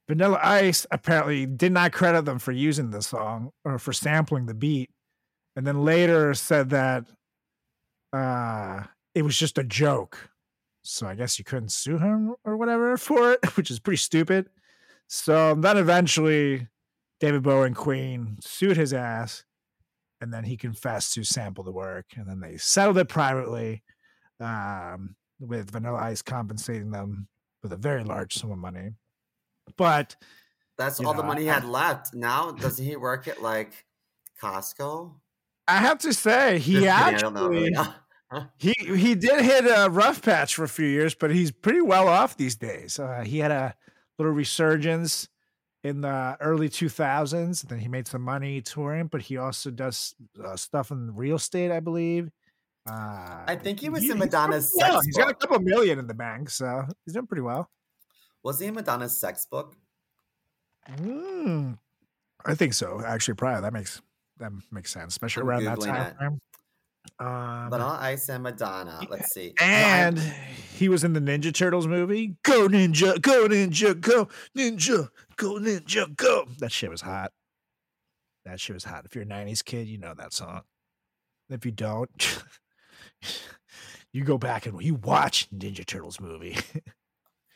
[0.08, 4.54] Vanilla Ice apparently did not credit them for using the song or for sampling the
[4.54, 4.90] beat.
[5.56, 7.06] And then later said that
[8.12, 10.30] uh it was just a joke.
[10.84, 14.48] So I guess you couldn't sue him or whatever for it, which is pretty stupid.
[15.08, 16.68] So then eventually
[17.20, 19.44] David Bowie and Queen sued his ass
[20.20, 23.82] and then he confessed to sample the work and then they settled it privately
[24.40, 27.28] um, with Vanilla Ice compensating them
[27.62, 28.90] with a very large sum of money.
[29.76, 30.16] But
[30.76, 32.14] That's all the money he had left.
[32.14, 33.86] Now, doesn't he work at like
[34.40, 35.14] Costco?
[35.66, 37.86] I have to say he Just kidding,
[38.34, 38.50] I don't know.
[38.58, 38.98] actually really.
[38.98, 42.08] he he did hit a rough patch for a few years, but he's pretty well
[42.08, 42.98] off these days.
[42.98, 43.74] Uh, he had a
[44.18, 45.28] little resurgence
[45.82, 47.62] in the early 2000s.
[47.68, 51.70] Then he made some money touring, but he also does uh, stuff in real estate,
[51.70, 52.30] I believe.
[52.88, 54.94] Uh, I think he was in Madonna's well.
[54.94, 57.70] sex He's got a couple million in the bank, so he's doing pretty well.
[58.42, 59.74] Was he in Madonna's sex book?
[60.98, 61.78] Mm,
[62.44, 63.02] I think so.
[63.04, 64.02] Actually, probably that makes
[64.38, 66.40] that makes sense, especially I'm around that time.
[67.18, 69.00] Um, Vanilla Ice and Madonna.
[69.08, 69.52] Let's see.
[69.60, 72.36] No, I- and he was in the Ninja Turtles movie.
[72.42, 76.46] Go Ninja, go Ninja, go Ninja, go Ninja, go.
[76.58, 77.30] That shit was hot.
[78.44, 79.04] That shit was hot.
[79.04, 80.62] If you're a '90s kid, you know that song.
[81.50, 82.10] If you don't,
[84.12, 86.56] you go back and you watch Ninja Turtles movie.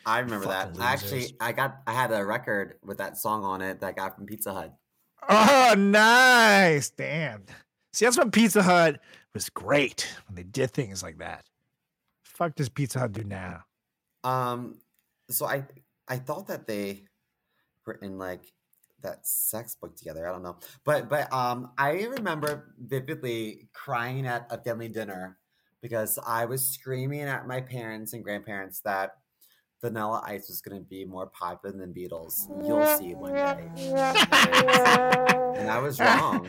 [0.07, 0.69] I remember that.
[0.69, 1.37] Fucking Actually.
[1.41, 4.27] I got I had a record with that song on it that I got from
[4.27, 4.75] Pizza Hut.
[5.29, 6.91] oh, nice.
[6.91, 7.45] Damn.
[7.93, 9.01] See, that's when Pizza Hut
[9.39, 11.45] was great when they did things like that.
[12.25, 13.63] Fuck does Pizza Hut do now?
[14.25, 14.81] Um,
[15.31, 15.63] so I
[16.09, 17.05] I thought that they
[17.87, 18.41] were in like
[19.03, 20.27] that sex book together.
[20.27, 25.39] I don't know, but but um, I remember vividly crying at a family dinner
[25.83, 29.19] because I was screaming at my parents and grandparents that
[29.81, 32.49] Vanilla Ice was going to be more popular than Beatles.
[32.67, 33.71] You'll see one day,
[35.61, 36.49] and I was wrong.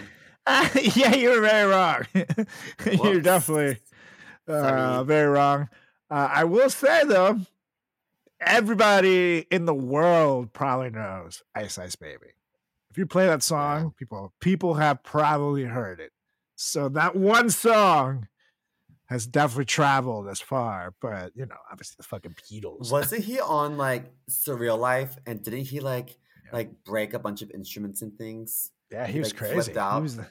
[0.95, 2.01] yeah, you were very wrong.
[3.03, 3.77] You're definitely
[4.47, 5.69] uh, very wrong.
[6.09, 7.39] Uh, I will say though,
[8.41, 12.27] everybody in the world probably knows Ice Ice Baby.
[12.91, 16.11] If you play that song, people people have probably heard it.
[16.55, 18.27] So that one song
[19.05, 20.93] has definitely traveled as far.
[21.01, 22.91] But you know, obviously the fucking Beatles.
[22.91, 25.17] Wasn't he on like Surreal Life?
[25.25, 26.51] And didn't he like Yeah.
[26.53, 28.71] like break a bunch of instruments and things?
[28.91, 29.53] Yeah, he He, was like, crazy.
[29.73, 30.27] He was, the-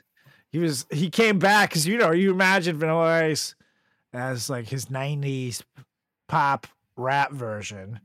[0.51, 3.55] he was, he came back because you know, you imagine Vanilla Ice
[4.13, 5.63] as like his '90s
[6.29, 8.01] pop rap version,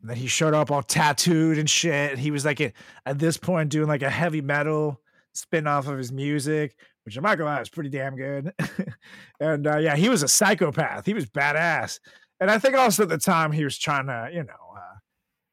[0.00, 2.18] and then he showed up all tattooed and shit.
[2.18, 2.72] He was like a,
[3.04, 5.00] at this point doing like a heavy metal
[5.34, 8.52] spin off of his music, which I'm not gonna lie, is pretty damn good.
[9.40, 11.06] and uh, yeah, he was a psychopath.
[11.06, 11.98] He was badass,
[12.40, 14.98] and I think also at the time he was trying to, you know, uh,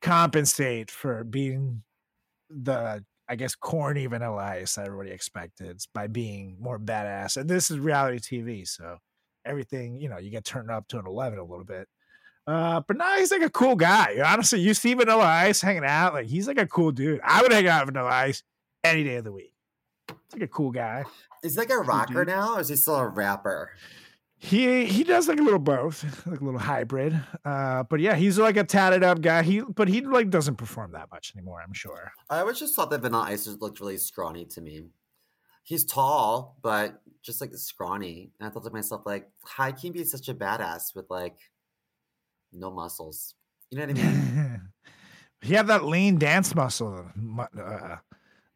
[0.01, 1.81] compensate for being
[2.49, 7.37] the I guess corny vanilla ice that everybody expected by being more badass.
[7.37, 8.97] And this is reality TV, so
[9.45, 11.87] everything, you know, you get turned up to an 11 a little bit.
[12.47, 14.17] Uh, but now he's like a cool guy.
[14.23, 17.19] Honestly, you see Vanilla Ice hanging out, like he's like a cool dude.
[17.23, 18.43] I would hang out with Vanilla Ice
[18.83, 19.53] any day of the week.
[20.07, 21.05] He's like a cool guy.
[21.43, 23.71] Is he like a rocker now, or is he still a rapper?
[24.37, 27.19] He he does like a little both, like a little hybrid.
[27.43, 29.43] Uh, but yeah, he's like a tatted up guy.
[29.43, 31.61] He but he like doesn't perform that much anymore.
[31.61, 32.11] I'm sure.
[32.29, 34.83] I always just thought that Vanilla Ice just looked really scrawny to me.
[35.63, 38.31] He's tall, but just like scrawny.
[38.39, 41.37] And I thought to myself, like, how can you be such a badass with like
[42.51, 43.33] no muscles?
[43.71, 44.61] You know what I mean?
[45.41, 47.43] he had that lean dance muscle mu-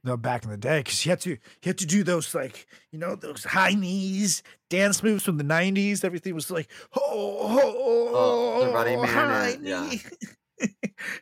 [0.04, 2.68] though back in the day because he had to he had to do those like
[2.92, 7.02] you know those high knees dance moves from the 90s everything was like oh,
[7.42, 9.90] oh, Oh, the Running Man high and- yeah.
[9.90, 10.02] knee."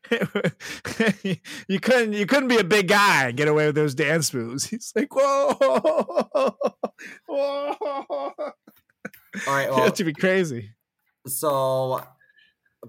[1.67, 4.65] you couldn't you couldn't be a big guy and get away with those dance moves
[4.69, 5.53] he's like whoa,
[7.27, 7.75] whoa.
[7.79, 8.33] All
[9.47, 9.67] right.
[9.67, 10.71] you have to be crazy
[11.27, 12.01] so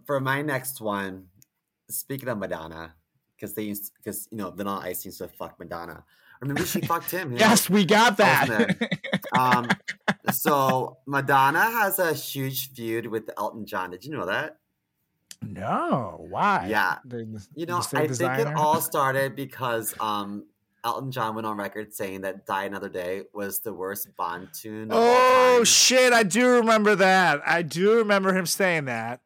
[0.07, 1.27] for my next one,
[1.91, 2.95] speaking of Madonna,
[3.39, 6.05] because they used because you know Vanilla Ice used to fuck Madonna.
[6.41, 7.33] Or maybe she fucked him.
[7.33, 7.47] you know?
[7.47, 8.77] yes we got that
[9.37, 9.69] Um,
[10.33, 13.91] so Madonna has a huge feud with Elton John.
[13.91, 14.59] Did you know that?
[15.43, 16.67] No, why?
[16.69, 16.99] Yeah.
[17.05, 20.47] The- You know, I think it all started because um,
[20.85, 24.91] Elton John went on record saying that "Die Another Day" was the worst Bond tune.
[24.91, 26.13] Of all Oh shit!
[26.13, 27.41] I do remember that.
[27.47, 29.21] I do remember him saying that,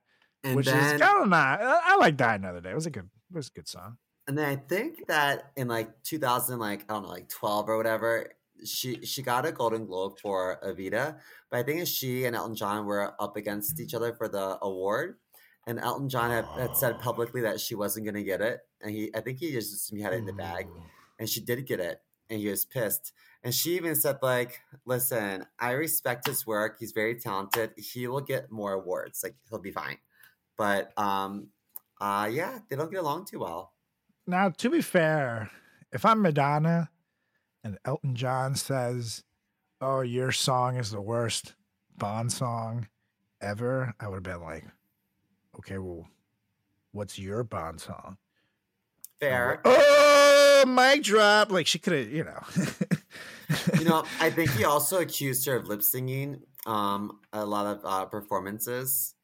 [0.44, 2.90] And which then, is I don't I I like "Die Another Day." It was a
[2.90, 3.08] good.
[3.30, 3.96] It was a good song.
[4.28, 7.76] And then I think that in like 2000, like I don't know, like 12 or
[7.76, 8.30] whatever,
[8.64, 11.18] she she got a Golden Globe for Evita.
[11.50, 15.16] But I think she and Elton John were up against each other for the award.
[15.66, 18.90] And Elton John had, had said publicly that she wasn't going to get it, and
[18.90, 20.66] he I think he just assumed he had it in the bag.
[21.18, 22.00] and she did get it
[22.30, 23.12] and he was pissed
[23.44, 28.20] and she even said like listen i respect his work he's very talented he will
[28.20, 29.98] get more awards like he'll be fine
[30.56, 31.48] but um
[32.00, 33.72] uh yeah they don't get along too well
[34.26, 35.50] Now, to be fair,
[35.92, 36.90] if I'm Madonna
[37.64, 39.24] and Elton John says,
[39.80, 41.54] "Oh, your song is the worst
[41.96, 42.88] Bond song
[43.40, 44.64] ever," I would have been like,
[45.58, 46.08] "Okay, well,
[46.92, 48.18] what's your Bond song?"
[49.20, 51.52] fair Oh, mic drop!
[51.52, 52.42] Like she could have, you know.
[53.78, 57.80] you know i think he also accused her of lip singing um a lot of
[57.84, 59.14] uh performances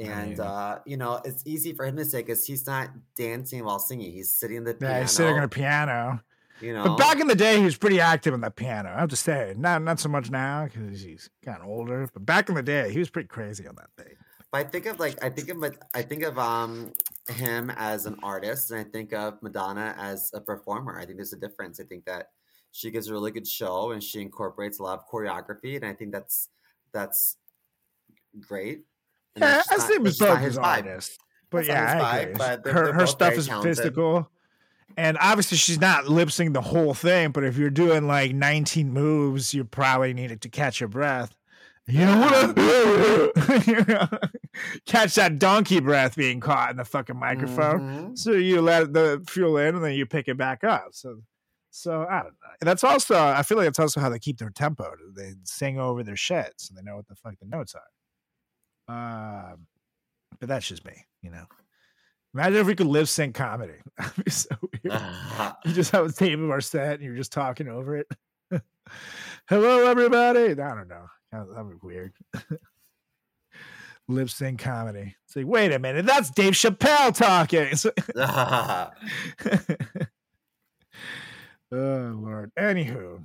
[0.00, 3.78] and uh you know it's easy for him to say because he's not dancing while
[3.78, 6.20] singing he's sitting at the piano Yeah, he's sitting on a piano.
[6.60, 8.92] you know But back in the day, he was pretty active on the piano.
[8.94, 12.08] I have to say, not not so much now because he's gotten older.
[12.12, 14.16] But back in the day, he was pretty crazy on that thing.
[14.52, 16.92] But I think of like I think of I think of um
[17.28, 20.98] him as an artist, and I think of Madonna as a performer.
[20.98, 21.80] I think there's a difference.
[21.80, 22.30] I think that
[22.72, 25.92] she gives a really good show, and she incorporates a lot of choreography, and I
[25.92, 26.48] think that's
[26.92, 27.36] that's
[28.40, 28.84] great.
[29.36, 30.06] Yeah, I see Both
[30.40, 30.62] his vibe.
[30.62, 31.18] artist.
[31.50, 32.34] But That's yeah, I vibe, agree.
[32.36, 33.76] but they're- her they're her stuff is talented.
[33.76, 34.30] physical.
[34.96, 38.92] And obviously she's not lip syncing the whole thing, but if you're doing like 19
[38.92, 41.34] moves, you probably needed to catch your breath.
[41.86, 42.56] You know what?
[44.86, 47.80] Catch that donkey breath being caught in the fucking microphone.
[47.80, 48.18] Mhm.
[48.18, 50.88] So you let the fuel in and then you pick it back up.
[50.92, 51.22] So
[51.70, 52.50] so I don't know.
[52.60, 54.92] And that's also I feel like that's also how they keep their tempo.
[55.16, 57.82] They sing over their shit so they know what the fuck the notes are.
[58.90, 59.66] Um
[60.38, 61.44] but that's just me, you know.
[62.34, 63.74] Imagine if we could lip sync comedy.
[63.98, 65.00] That'd be so weird.
[65.64, 68.06] you just have a tape of our set and you're just talking over it.
[69.48, 70.52] Hello, everybody.
[70.52, 71.06] I don't know.
[71.32, 72.12] That would be weird.
[74.08, 75.14] lip sync comedy.
[75.26, 77.76] It's like, wait a minute, that's Dave Chappelle talking.
[81.72, 82.50] Oh Lord.
[82.58, 83.24] Anywho,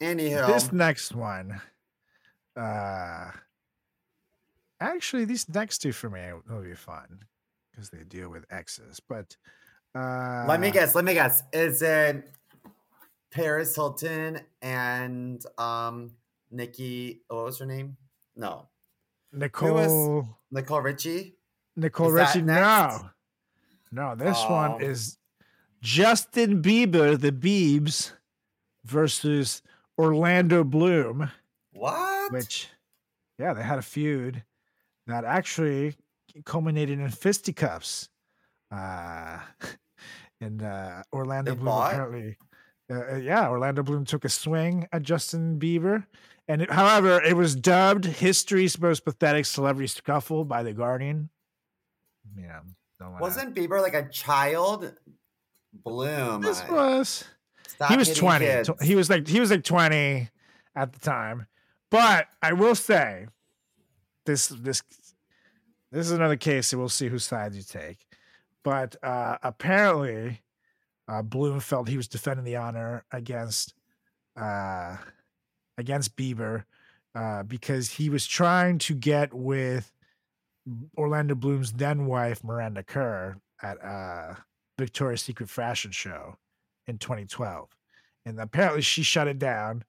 [0.00, 1.60] Anyhow, this next one.
[2.56, 3.30] Uh
[4.80, 7.20] actually these next two for me will be fun
[7.70, 9.00] because they deal with exes.
[9.00, 9.36] But
[9.94, 10.94] uh let me guess.
[10.94, 11.42] Let me guess.
[11.52, 12.30] Is it
[13.30, 16.12] Paris Hilton and um
[16.50, 17.22] Nikki?
[17.28, 17.96] What was her name?
[18.36, 18.68] No,
[19.32, 21.36] Nicole Nicole Richie.
[21.76, 22.42] Nicole Is Richie.
[22.42, 23.10] No.
[23.90, 24.52] No, this Oh.
[24.52, 25.16] one is
[25.80, 28.12] Justin Bieber, the Biebs,
[28.84, 29.62] versus
[29.96, 31.30] Orlando Bloom,
[31.72, 32.32] What?
[32.32, 32.68] which,
[33.38, 34.42] yeah, they had a feud
[35.08, 35.96] that actually
[36.44, 38.08] culminated in fisticuffs.
[38.70, 39.38] Uh,
[40.40, 42.36] and uh, Orlando They Bloom apparently,
[42.90, 46.06] uh, uh, yeah, Orlando Bloom took a swing at Justin Bieber.
[46.46, 51.30] And it- however, it was dubbed history's most pathetic celebrity scuffle by The Guardian.
[52.38, 52.60] Yeah.
[53.00, 54.92] don't Wasn't Bieber like a child?
[55.84, 56.40] Bloom.
[56.42, 57.24] this I- was
[57.66, 58.70] stop he was 20 kids.
[58.82, 60.28] He was like he was like 20
[60.74, 61.46] at the time
[61.90, 63.26] but i will say
[64.28, 64.82] this this
[65.90, 67.98] this is another case and we'll see whose side you take.
[68.62, 70.42] But uh apparently
[71.08, 73.74] uh bloom felt he was defending the honor against
[74.36, 74.96] uh
[75.76, 76.64] against bieber
[77.14, 79.92] uh because he was trying to get with
[80.98, 84.34] orlando bloom's then wife miranda kerr at uh
[84.78, 86.36] victoria's secret fashion show
[86.86, 87.70] in 2012
[88.26, 89.82] and apparently she shut it down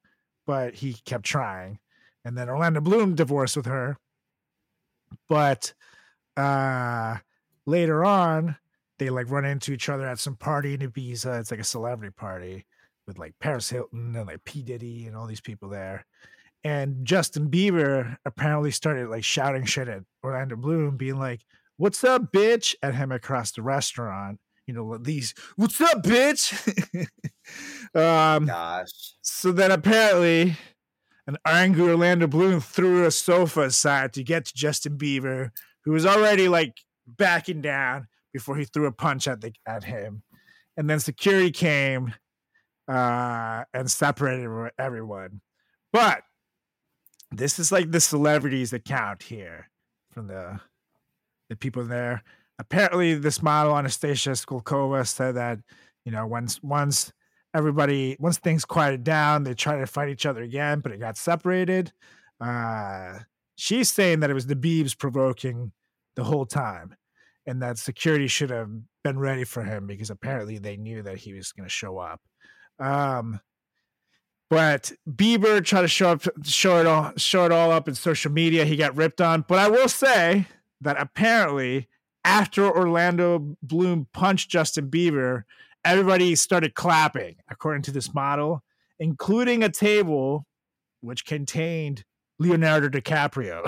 [0.49, 1.77] but he kept trying.
[2.25, 3.99] And then orlando bloom divorced with her
[5.27, 5.73] but
[6.37, 7.17] uh
[7.65, 8.55] later on
[8.97, 11.39] they like run into each other at some party in ibiza.
[11.39, 12.65] It's like a celebrity party
[13.07, 14.61] with like paris hilton and like p.
[14.61, 16.05] Diddy and all these people there.
[16.63, 21.41] And justin bieber apparently started like shouting shit at orlando bloom being like
[21.77, 22.75] what's up bitch?
[22.83, 24.39] at him across the restaurant.
[24.67, 26.53] You know these what's up bitch?
[27.95, 29.15] Um Gosh.
[29.21, 30.55] so then apparently
[31.29, 35.51] an angry Orlando Bloom threw a sofa aside to get to Justin Bieber,
[35.85, 36.73] who was already like
[37.05, 40.23] backing down before he threw a punch at the at him.
[40.75, 42.15] And then security came
[42.87, 45.41] uh and separated everyone.
[45.93, 46.23] But
[47.29, 49.69] this is like the celebrities that count here
[50.11, 50.59] from the
[51.47, 52.23] the people there.
[52.57, 55.59] Apparently this model Anastasia Skolkova said that,
[56.05, 57.13] you know, once once
[57.53, 61.17] everybody once things quieted down they tried to fight each other again but it got
[61.17, 61.91] separated.
[62.39, 63.19] Uh
[63.55, 65.71] she's saying that it was the beebs provoking
[66.15, 66.95] the whole time
[67.45, 68.69] and that security should have
[69.03, 72.21] been ready for him because apparently they knew that he was going to show up.
[72.79, 73.39] Um
[74.49, 78.31] but Bieber tried to show up show it all show it all up in social
[78.31, 78.65] media.
[78.65, 79.45] He got ripped on.
[79.47, 80.47] But I will say
[80.81, 81.87] that apparently
[82.23, 85.43] after Orlando Bloom punched Justin Bieber
[85.85, 88.63] everybody started clapping according to this model
[88.99, 90.45] including a table
[91.01, 92.03] which contained
[92.39, 93.63] leonardo dicaprio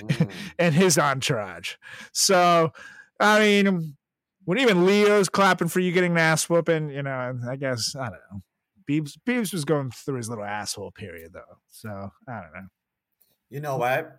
[0.00, 0.30] Mm.
[0.58, 1.74] and his entourage
[2.12, 2.72] so
[3.20, 3.96] i mean
[4.44, 8.04] when even leo's clapping for you getting an ass whooping you know i guess i
[8.04, 8.40] don't know
[8.88, 12.68] Beebs, Beebs was going through his little asshole period though so i don't know
[13.50, 14.16] You know what?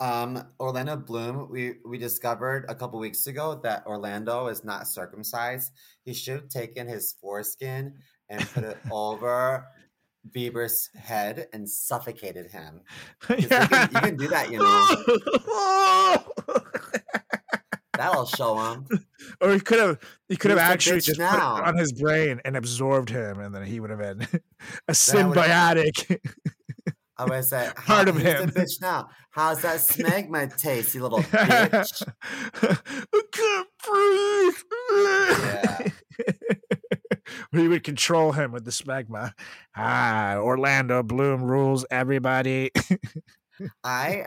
[0.00, 5.72] Um, Orlando Bloom, we we discovered a couple weeks ago that Orlando is not circumcised.
[6.04, 7.94] He should have taken his foreskin
[8.30, 9.66] and put it over
[10.34, 12.80] Bieber's head and suffocated him.
[13.20, 16.24] 'Cause You, can, you can do that, you know.
[17.96, 18.86] That'll show him.
[19.42, 19.98] or he could have
[20.28, 21.56] he could have actually just now?
[21.56, 24.26] put it on his brain and absorbed him and then he would have been
[24.88, 26.18] a symbiotic
[27.20, 29.10] I would say, Part of him." The bitch now.
[29.30, 32.02] How's that smegma taste, you little bitch?
[32.62, 34.54] I can't breathe.
[35.04, 35.88] Yeah.
[37.52, 39.32] he would control him with the smegma.
[39.76, 42.70] Ah, Orlando Bloom rules everybody.
[43.84, 44.26] I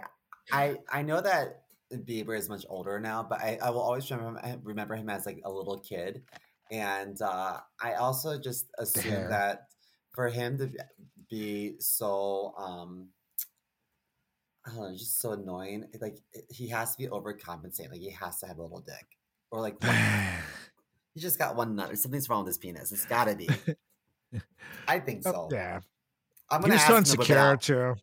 [0.52, 4.40] I I know that Bieber is much older now, but I, I will always remember
[4.40, 6.24] him, remember him as like a little kid,
[6.72, 9.68] and uh, I also just assume that
[10.14, 10.72] for him to
[11.34, 13.08] be so um
[14.66, 15.86] I don't know, just so annoying.
[16.00, 16.20] Like
[16.50, 17.92] he has to be overcompensating.
[17.92, 19.06] Like he has to have a little dick,
[19.52, 19.76] or like
[21.14, 22.92] he just got one nut, or something's wrong with his penis.
[22.92, 23.50] It's got to be.
[24.88, 25.50] I think so.
[25.52, 25.82] yeah,
[26.50, 28.02] I'm he gonna was ask so him to whip it insecure too.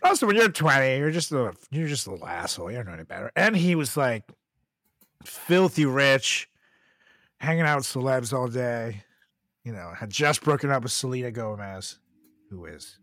[0.00, 2.70] But also, when you're 20, you're just a you're just a little asshole.
[2.70, 3.30] You don't know any better.
[3.36, 4.24] And he was like
[5.22, 6.48] filthy rich,
[7.40, 9.04] hanging out with celebs all day.
[9.64, 11.98] You know, had just broken up with Selena Gomez,
[12.50, 12.98] who is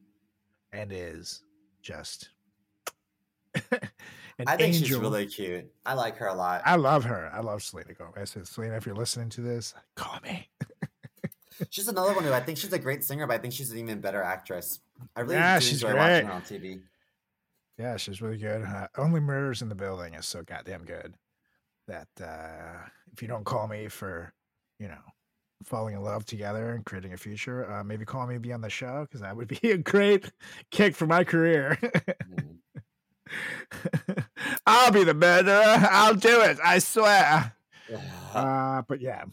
[0.74, 1.42] and is
[1.82, 2.30] just
[3.56, 5.02] an I think she's angel.
[5.02, 5.66] really cute.
[5.86, 6.62] I like her a lot.
[6.66, 7.32] I love her.
[7.34, 8.36] I love Selena Gomez.
[8.44, 10.48] Selena, if you're listening to this, call me.
[11.72, 13.80] She's another one who I think she's a great singer, but I think she's an
[13.80, 14.80] even better actress.
[15.16, 16.26] I really Yeah, she's enjoy watching great.
[16.28, 16.82] her on TV.
[17.80, 18.62] Yeah, she's really good.
[18.62, 21.16] Uh, Only Murders in the Building is so goddamn good
[21.88, 24.32] that uh, if you don't call me for,
[24.78, 25.00] you know,
[25.64, 28.62] falling in love together and creating a future, uh, maybe call me to be on
[28.62, 30.32] the show because that would be a great
[30.72, 31.78] kick for my career.
[31.82, 32.58] Mm.
[34.66, 35.62] I'll be the murderer.
[35.64, 36.58] I'll do it.
[36.64, 37.54] I swear.
[38.34, 39.26] Uh, but yeah,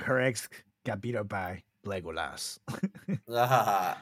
[0.00, 0.48] her ex
[0.84, 2.58] got beat up by Legolas.
[3.28, 3.96] I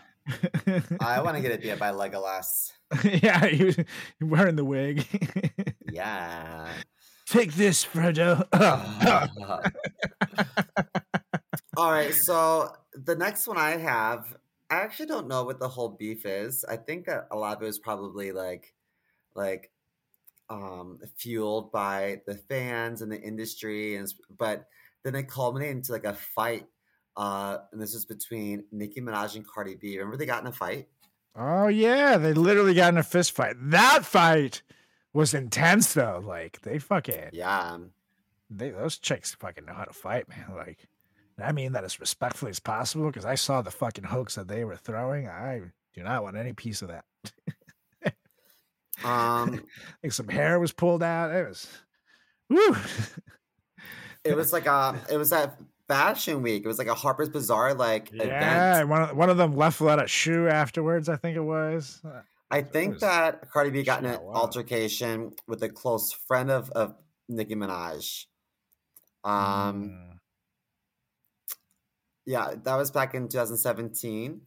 [1.21, 2.73] want to get it beat up by Legolas.
[3.05, 3.77] yeah, he was
[4.21, 5.07] wearing the wig.
[5.91, 6.69] Yeah.
[7.27, 8.47] Take this, Fredo.
[11.77, 14.37] All right, so the next one I have,
[14.71, 16.65] I actually don't know what the whole beef is.
[16.69, 18.75] I think that a lot of it was probably like,
[19.35, 19.71] like,
[20.51, 24.67] um, fueled by the fans and the industry, and but
[25.03, 26.67] then it culminated into like a fight.
[27.17, 29.99] Uh, and this was between Nicki Minaj and Cardi B.
[29.99, 30.89] Remember they got in a fight?
[31.37, 33.57] oh yeah, they literally got in a fist fight.
[33.59, 34.63] That fight
[35.15, 36.23] was intense though.
[36.23, 37.79] Like they fucking Yeah.
[38.51, 40.45] they those chicks fucking know how to fight, man.
[40.55, 40.87] Like
[41.43, 44.65] I mean that as respectfully as possible because I saw the fucking hooks that they
[44.65, 45.27] were throwing.
[45.29, 45.63] I
[45.95, 47.05] do not want any piece of that.
[49.05, 49.61] Um,
[50.03, 51.31] like some hair was pulled out.
[51.35, 51.69] It was
[52.49, 52.77] woo.
[54.25, 55.57] it was like a, it was at
[55.89, 56.65] Fashion Week.
[56.65, 58.89] It was like a Harper's Bazaar like Yeah, event.
[58.89, 61.09] one of, one of them left without a shoe afterwards.
[61.09, 62.01] I think it was.
[62.55, 66.95] I think that Cardi B got in an altercation with a close friend of, of
[67.29, 68.27] Nicki Minaj.
[69.25, 70.19] Um, mm,
[72.25, 74.41] yeah, that was back in 2017.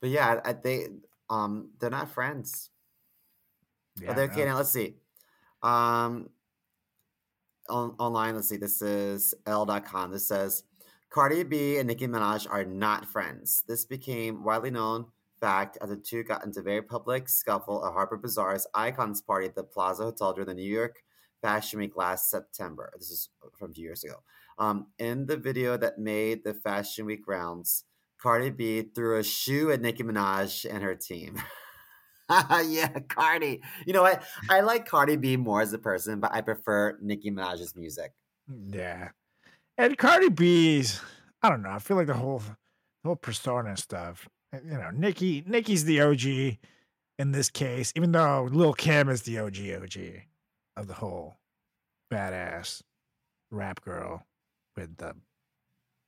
[0.00, 0.86] But yeah, I, they
[1.28, 2.70] um they're not friends.
[4.00, 4.32] yeah, Are they no.
[4.32, 4.56] okay now?
[4.56, 4.94] Let's see.
[5.62, 6.30] Um
[7.68, 8.56] on, online, let's see.
[8.56, 10.12] This is Elle.com.
[10.12, 10.64] This says
[11.10, 13.64] Cardi B and Nicki Minaj are not friends.
[13.68, 15.08] This became widely known
[15.40, 19.54] fact as the two got into very public scuffle at Harper Bazaar's Icons Party at
[19.54, 21.02] the Plaza Hotel during the New York
[21.42, 22.92] Fashion Week last September.
[22.98, 24.16] This is from a few years ago.
[24.58, 27.84] Um, in the video that made the Fashion Week rounds,
[28.20, 31.42] Cardi B threw a shoe at Nicki Minaj and her team.
[32.66, 33.62] yeah, Cardi.
[33.86, 34.22] You know what?
[34.48, 38.12] I like Cardi B more as a person, but I prefer Nicki Minaj's music.
[38.68, 39.10] Yeah.
[39.78, 41.00] And Cardi B's,
[41.42, 41.70] I don't know.
[41.70, 44.28] I feel like the whole the whole persona stuff.
[44.52, 46.58] You know, Nicki Nicki's the OG
[47.18, 50.22] in this case, even though Lil Kim is the OG OG
[50.76, 51.36] of the whole
[52.10, 52.82] badass
[53.50, 54.26] rap girl
[54.76, 55.14] with the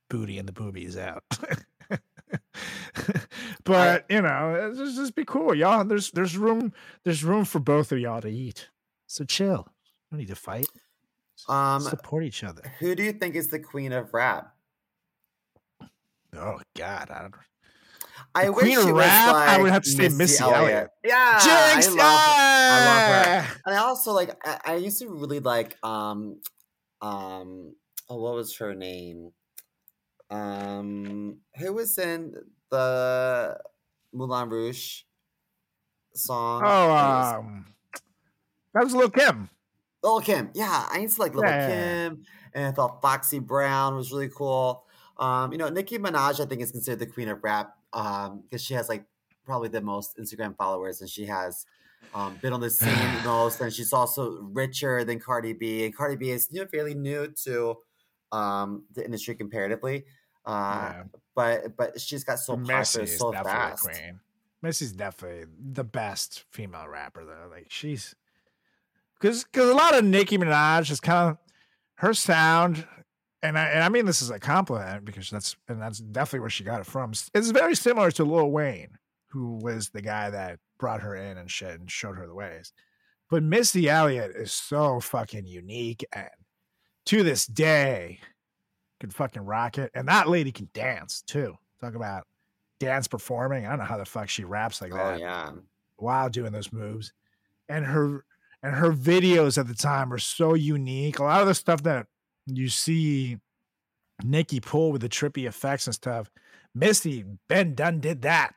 [0.09, 1.23] booty and the boobies out.
[3.63, 5.85] but you know, just, just be cool, y'all.
[5.85, 6.73] There's there's room
[7.03, 8.69] there's room for both of y'all to eat.
[9.07, 9.67] So chill.
[10.11, 10.67] No need to fight.
[11.47, 12.61] Um, support each other.
[12.79, 14.53] Who do you think is the queen of rap?
[16.35, 17.33] Oh God, I don't.
[18.35, 19.35] I The wish queen of rap?
[19.35, 20.89] I would have to say Missy Elliott.
[21.03, 21.87] Yeah, Jinx!
[21.87, 23.61] I love, I love her.
[23.65, 24.35] And I also like.
[24.45, 25.77] I, I used to really like.
[25.83, 26.41] Um,
[27.01, 27.75] um.
[28.09, 29.31] Oh, what was her name?
[30.29, 32.33] Um, who was in
[32.69, 33.59] the
[34.11, 35.01] Moulin Rouge
[36.15, 36.63] song?
[36.65, 37.65] Oh, um,
[38.73, 39.49] that was Lil Kim.
[40.03, 40.49] Lil Kim.
[40.53, 41.67] Yeah, I used to like Lil yeah.
[41.67, 44.85] Kim, and I thought Foxy Brown was really cool.
[45.17, 48.73] Um, you know, Nicki Minaj, I think, is considered the queen of rap because she
[48.73, 49.05] has like
[49.45, 51.65] probably the most Instagram followers, and she has
[52.13, 55.85] um, been on the scene the most, and she's also richer than Cardi B.
[55.85, 57.77] And Cardi B is you know fairly new to
[58.31, 60.05] um, the industry comparatively,
[60.45, 61.03] uh, Yeah.
[61.35, 63.83] but but she's got so popular so fast.
[63.89, 64.19] queen.
[64.61, 67.47] Missy's definitely the best female rapper though.
[67.51, 68.15] Like she's
[69.19, 71.37] because because a lot of Nicki Minaj is kind of
[71.95, 72.87] her sound
[73.43, 76.49] and I and I mean this as a compliment because that's and that's definitely where
[76.49, 77.11] she got it from.
[77.11, 81.51] It's very similar to Lil Wayne, who was the guy that brought her in and
[81.51, 82.71] shit and showed her the ways.
[83.29, 86.29] But Missy Elliott is so fucking unique and
[87.07, 88.19] to this day
[88.99, 89.91] can fucking rock it.
[89.93, 91.55] And that lady can dance too.
[91.81, 92.25] Talk about
[92.79, 93.65] dance performing.
[93.65, 95.01] I don't know how the fuck she raps like that.
[95.01, 95.51] Oh that yeah.
[95.97, 97.11] while doing those moves.
[97.67, 98.23] And her
[98.61, 101.19] and her videos at the time are so unique.
[101.19, 102.07] A lot of the stuff that
[102.45, 103.37] you see
[104.23, 106.29] Nicki pull with the trippy effects and stuff,
[106.75, 108.53] Misty, Ben done did that,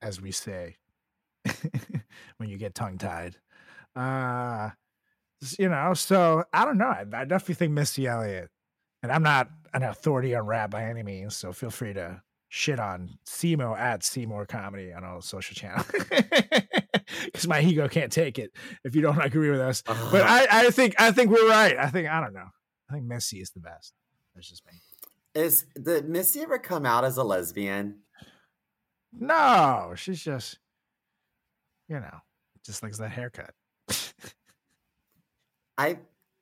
[0.00, 0.76] as we say
[2.38, 3.36] when you get tongue tied.
[3.96, 4.70] Uh
[5.58, 6.86] you know, so I don't know.
[6.86, 8.50] I, I definitely think Misty Elliott,
[9.02, 12.78] and I'm not an authority on rap by any means, so feel free to shit
[12.78, 15.90] on CMO at CMoore Comedy on all social channels.
[17.24, 18.52] Because my ego can't take it
[18.84, 19.82] if you don't agree with us.
[19.82, 21.76] But I, I think I think we're right.
[21.76, 22.46] I think I don't know.
[22.90, 23.94] I think Missy is the best.
[24.34, 24.72] That's just me.
[25.34, 28.00] Is did Missy ever come out as a lesbian?
[29.12, 30.58] No, she's just,
[31.88, 32.18] you know,
[32.64, 33.54] just likes that haircut.
[35.78, 35.98] I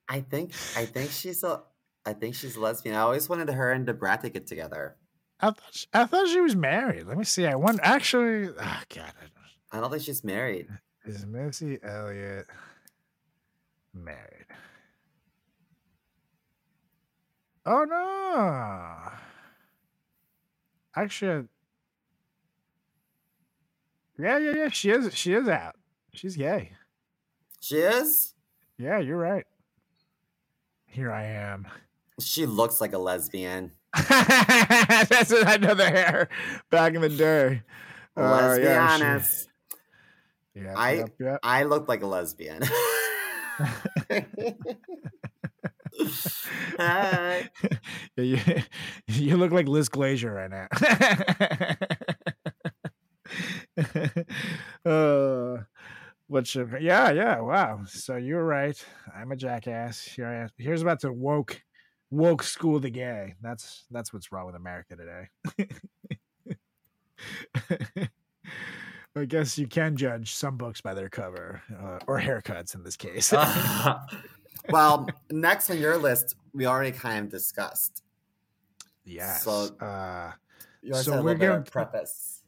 [0.08, 1.62] I think I think she's a
[2.06, 2.94] I think she's a lesbian.
[2.94, 4.96] I always wanted her and Debrat to get together.
[5.40, 7.06] I thought she, I thought she was married.
[7.06, 7.46] Let me see.
[7.46, 8.48] I want actually.
[8.48, 9.32] Oh God, I don't-
[9.70, 10.66] I don't think she's married.
[11.04, 12.46] is Missy Elliott
[13.92, 14.46] married?
[17.70, 19.12] Oh no!
[20.96, 21.48] Actually,
[24.18, 24.68] yeah, yeah, yeah.
[24.70, 25.14] She is.
[25.14, 25.76] She is out.
[26.14, 26.72] She's gay.
[27.60, 28.32] She is?
[28.78, 29.44] Yeah, you're right.
[30.86, 31.68] Here I am.
[32.18, 33.72] She looks like a lesbian.
[34.08, 36.30] That's what I know the hair
[36.70, 37.62] back in the day.
[38.16, 39.48] Uh, Let's be yeah, she- honest.
[40.54, 41.38] Yep, I- yep, yep.
[41.42, 42.62] I look like a lesbian.
[46.78, 47.50] Hi.
[48.16, 48.40] You,
[49.06, 50.66] you look like Liz Glazier right now.
[54.84, 55.62] uh,
[56.26, 57.82] what yeah, yeah, wow.
[57.86, 58.76] So you're right.
[59.14, 60.02] I'm a jackass.
[60.02, 60.48] Here I am.
[60.58, 61.62] Here's about to woke,
[62.10, 63.36] woke school the gay.
[63.40, 65.28] That's that's what's wrong with America today.
[69.16, 72.96] I guess you can judge some books by their cover uh, or haircuts in this
[72.96, 73.32] case.
[74.70, 78.02] Well, next on your list, we already kind of discussed.
[79.04, 79.42] yes.
[79.44, 80.32] so- uh,
[80.92, 82.42] So we're little going to- preface.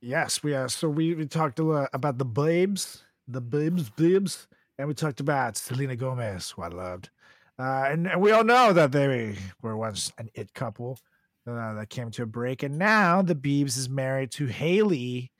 [0.00, 0.68] Yes, we are.
[0.68, 5.20] so we, we talked a lot about the babes, the babes, babes, and we talked
[5.20, 7.10] about Selena Gomez, who I loved,
[7.56, 10.98] uh, and, and we all know that they were once an it couple
[11.46, 15.30] uh, that came to a break, and now the Biebs is married to Hailey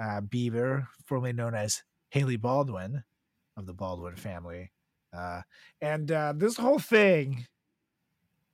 [0.00, 3.04] uh, Bieber, formerly known as Hailey Baldwin
[3.58, 4.70] of the Baldwin family,
[5.16, 5.42] uh,
[5.80, 7.46] and uh, this whole thing.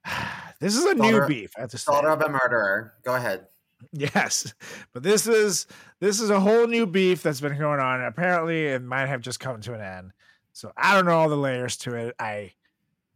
[0.60, 1.50] This is a new beef.
[1.58, 1.90] I have to say.
[1.90, 2.94] Daughter of a murderer.
[3.02, 3.46] Go ahead.
[3.92, 4.54] Yes,
[4.92, 5.66] but this is
[5.98, 8.00] this is a whole new beef that's been going on.
[8.00, 10.12] Apparently, it might have just come to an end.
[10.52, 12.14] So I don't know all the layers to it.
[12.18, 12.52] I,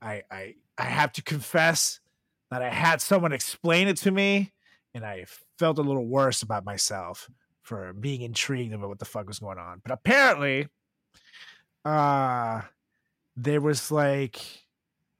[0.00, 2.00] I, I, I have to confess
[2.50, 4.52] that I had someone explain it to me,
[4.94, 5.26] and I
[5.58, 7.30] felt a little worse about myself
[7.62, 9.80] for being intrigued about what the fuck was going on.
[9.82, 10.68] But apparently,
[11.84, 12.62] uh,
[13.36, 14.40] there was like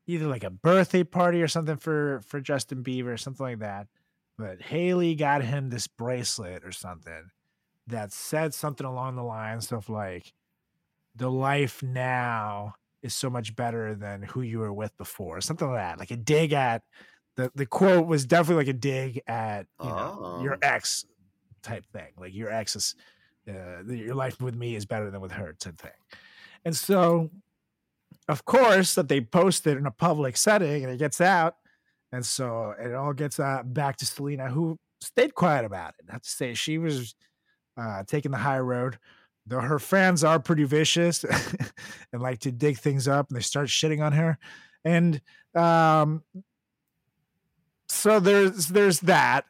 [0.07, 3.87] either like a birthday party or something for for Justin Bieber or something like that
[4.39, 7.31] but Hailey got him this bracelet or something
[7.87, 10.33] that said something along the lines of like
[11.15, 15.77] the life now is so much better than who you were with before something like
[15.79, 16.83] that like a dig at
[17.37, 20.59] the the quote was definitely like a dig at you know your Oh.
[20.63, 21.05] ex
[21.63, 22.95] type thing like your ex is
[23.49, 25.91] uh, your life with me is better than with her type thing
[26.65, 27.31] and so
[28.29, 31.57] of course that they post it in a public setting and it gets out
[32.13, 36.07] and so it all gets uh, back to Selena, who stayed quiet about it.
[36.09, 37.15] I have to say, she was
[37.77, 38.99] uh, taking the high road.
[39.49, 41.25] Though her fans are pretty vicious
[42.13, 44.39] and like to dig things up, and they start shitting on her.
[44.85, 45.21] And
[45.55, 46.25] um,
[47.89, 49.45] so there's there's that.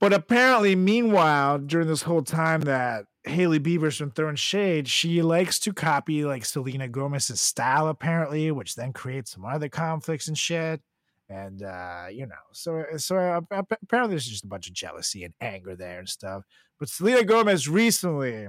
[0.00, 5.58] But apparently, meanwhile, during this whole time that Hailey Bieber's been throwing shade, she likes
[5.60, 10.80] to copy like Selena Gomez's style, apparently, which then creates some other conflicts and shit.
[11.28, 15.32] And uh you know so so uh, apparently there's just a bunch of jealousy and
[15.40, 16.42] anger there and stuff.
[16.80, 18.48] But selena gomez recently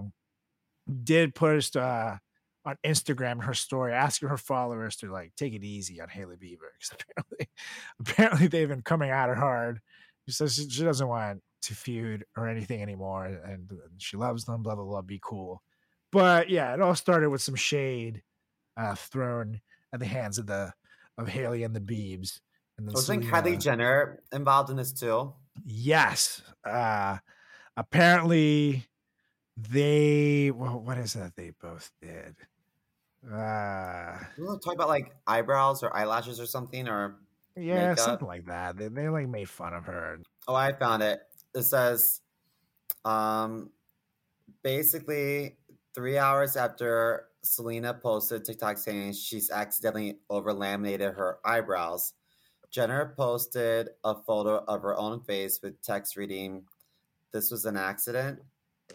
[1.03, 2.17] did post uh
[2.65, 6.69] on instagram her story asking her followers to like take it easy on hailey bieber
[6.79, 7.49] because apparently
[7.99, 9.79] apparently they've been coming at her hard
[10.31, 14.63] she says she, she doesn't want to feud or anything anymore and she loves them
[14.63, 15.61] blah blah blah be cool
[16.11, 18.23] but yeah it all started with some shade
[18.77, 19.61] uh thrown
[19.93, 20.73] at the hands of the
[21.17, 22.39] of Hailey and the Biebs.
[22.77, 25.33] And then Wasn't Selena- Kylie Jenner involved in this too?
[25.65, 26.41] Yes.
[26.65, 27.17] Uh
[27.77, 28.87] apparently
[29.57, 32.35] they well, what is that they both did?
[33.29, 37.17] Uh We want to talk about like eyebrows or eyelashes or something, or
[37.55, 37.99] yeah, Makeup.
[37.99, 38.77] something like that.
[38.77, 40.19] They they like made fun of her.
[40.47, 41.21] Oh, I found it.
[41.53, 42.21] It says,
[43.03, 43.71] um,
[44.63, 45.57] basically
[45.93, 52.13] three hours after Selena posted TikTok saying she's accidentally over laminated her eyebrows,
[52.69, 56.65] Jenner posted a photo of her own face with text reading,
[57.31, 58.39] "This was an accident."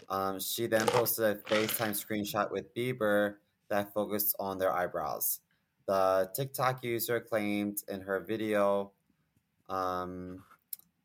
[0.09, 3.37] Um, she then posted a FaceTime screenshot with Bieber
[3.69, 5.41] that focused on their eyebrows.
[5.87, 8.93] The TikTok user claimed in her video
[9.69, 10.43] um,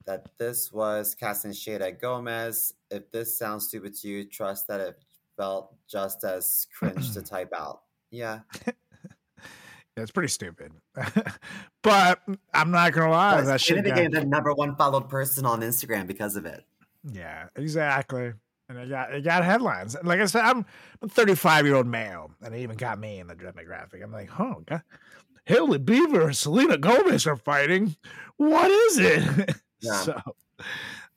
[0.06, 2.74] that this was casting shade at Gomez.
[2.90, 4.98] If this sounds stupid to you, trust that it
[5.38, 7.82] felt just as cringe to type out.
[8.10, 8.40] Yeah.
[9.98, 10.72] Yeah, it's pretty stupid.
[11.84, 12.22] but
[12.54, 15.46] I'm not gonna lie, But that she shit got- became the number one followed person
[15.46, 16.64] on Instagram because of it.
[17.12, 18.32] Yeah, exactly.
[18.72, 19.96] And it got it got headlines.
[19.96, 20.66] And Like I said, I'm
[21.02, 24.02] a 35 year old male, and it even got me in the demographic.
[24.02, 24.82] I'm like, oh, God.
[25.46, 27.96] Hailey Beaver and Selena Gomez are fighting.
[28.38, 29.56] What is it?
[29.84, 30.02] Yeah.
[30.02, 30.22] so,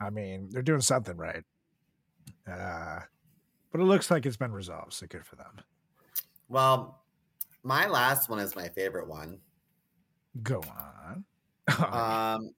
[0.00, 1.44] I mean, they're doing something right.
[2.50, 3.00] Uh,
[3.70, 5.50] but it looks like it's been resolved, so good for them.
[6.48, 7.02] Well,
[7.62, 9.38] my last one is my favorite one.
[10.42, 11.24] Go on.
[11.92, 12.54] Um,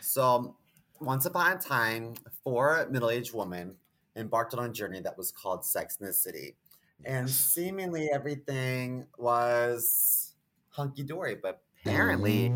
[0.00, 0.54] so,
[1.00, 2.14] once upon a time,
[2.44, 3.74] four middle aged women
[4.16, 6.56] embarked on a journey that was called Sex in the City.
[7.04, 10.34] And seemingly everything was
[10.68, 12.52] hunky dory, but apparently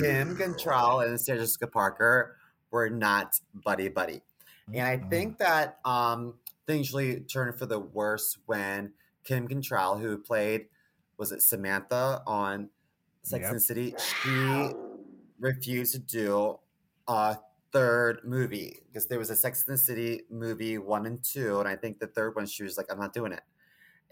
[0.00, 2.36] Kim Cattrall and Sarah Jessica Parker
[2.70, 4.22] were not buddy buddy.
[4.72, 6.34] And I think that um,
[6.66, 10.66] things really turned for the worse when Kim Cattrall, who played,
[11.18, 12.70] was it Samantha on
[13.22, 13.50] Sex Yep.
[13.50, 14.70] and the City, she
[15.38, 16.58] refused to do
[17.06, 17.36] a
[17.74, 21.68] third movie because there was a Sex and the City movie one and two, and
[21.68, 23.42] I think the third one she was like, I'm not doing it.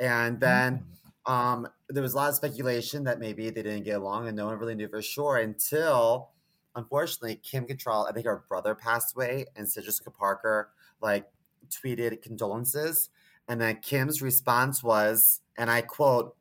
[0.01, 0.85] And then
[1.27, 4.47] um, there was a lot of speculation that maybe they didn't get along, and no
[4.47, 6.31] one really knew for sure until,
[6.75, 8.11] unfortunately, Kim Cattrall.
[8.11, 10.71] I think her brother passed away, and Sarah Jessica Parker
[11.01, 11.27] like
[11.71, 13.11] tweeted condolences,
[13.49, 16.37] and then Kim's response was, and I quote,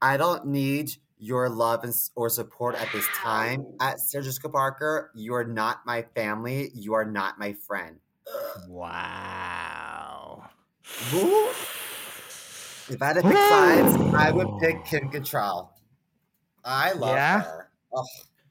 [0.00, 0.92] "I don't need."
[1.24, 3.64] Your love and, or support at this time.
[3.80, 6.72] At Sarah Jessica Parker, you are not my family.
[6.74, 7.96] You are not my friend.
[8.68, 10.42] Wow.
[11.10, 11.46] Who?
[12.92, 15.68] If I had to pick sides, I would pick Kim Cattrall.
[16.64, 17.42] I love Yeah?
[17.42, 17.70] her.
[17.94, 18.04] Oh,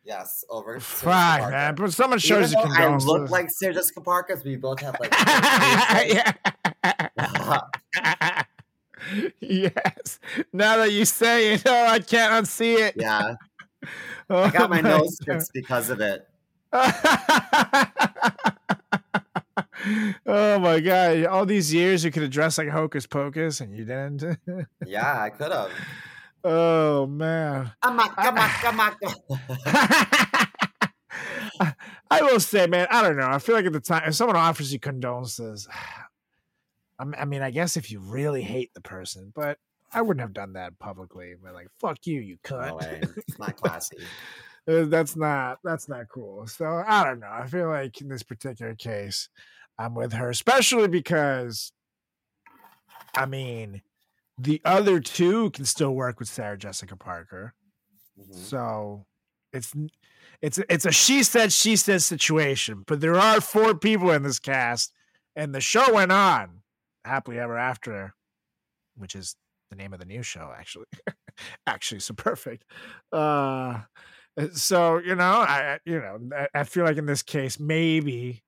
[0.05, 0.79] yes, over.
[0.79, 1.75] Fine, man.
[1.75, 3.07] But someone Even shows you though I condolences.
[3.09, 5.11] look like Sarah Jessica Parker, we both have like.
[6.07, 6.31] yeah.
[9.39, 10.19] yes.
[10.53, 12.95] Now that you say it, oh, I can't unsee it.
[12.97, 13.35] yeah,
[14.29, 15.35] Oh I got my nose God.
[15.35, 16.27] fixed because of it.
[20.25, 21.25] oh my god!
[21.25, 24.23] All these years you could have dressed like Hocus Pocus, and you didn't.
[24.85, 25.71] Yeah, I could have.
[26.43, 27.71] oh man!
[27.81, 28.49] Come on, come on.
[28.61, 28.93] come on.
[32.09, 33.27] I will say, man, I don't know.
[33.27, 35.67] I feel like at the time, if someone offers you condolences,
[37.17, 39.57] I mean, I guess if you really hate the person, but
[39.93, 41.33] I wouldn't have done that publicly.
[41.41, 42.79] But like, fuck you, you No cunt.
[42.79, 43.01] way.
[43.17, 43.97] It's not classy.
[44.67, 46.45] Uh, that's not that's not cool.
[46.47, 47.29] So I don't know.
[47.31, 49.27] I feel like in this particular case,
[49.79, 51.71] I'm with her, especially because
[53.15, 53.81] I mean,
[54.37, 57.53] the other two can still work with Sarah Jessica Parker.
[58.19, 58.35] Mhm.
[58.35, 59.05] So
[59.51, 59.73] it's
[60.41, 64.39] it's it's a she said she said situation, but there are four people in this
[64.39, 64.93] cast,
[65.35, 66.60] and the show went on
[67.05, 68.13] happily ever after,
[68.95, 69.35] which is
[69.69, 70.85] the name of the new show actually.
[71.67, 72.65] actually, so perfect.
[73.11, 73.81] Uh,
[74.53, 76.19] so you know, I you know
[76.53, 78.43] I, feel like in this case maybe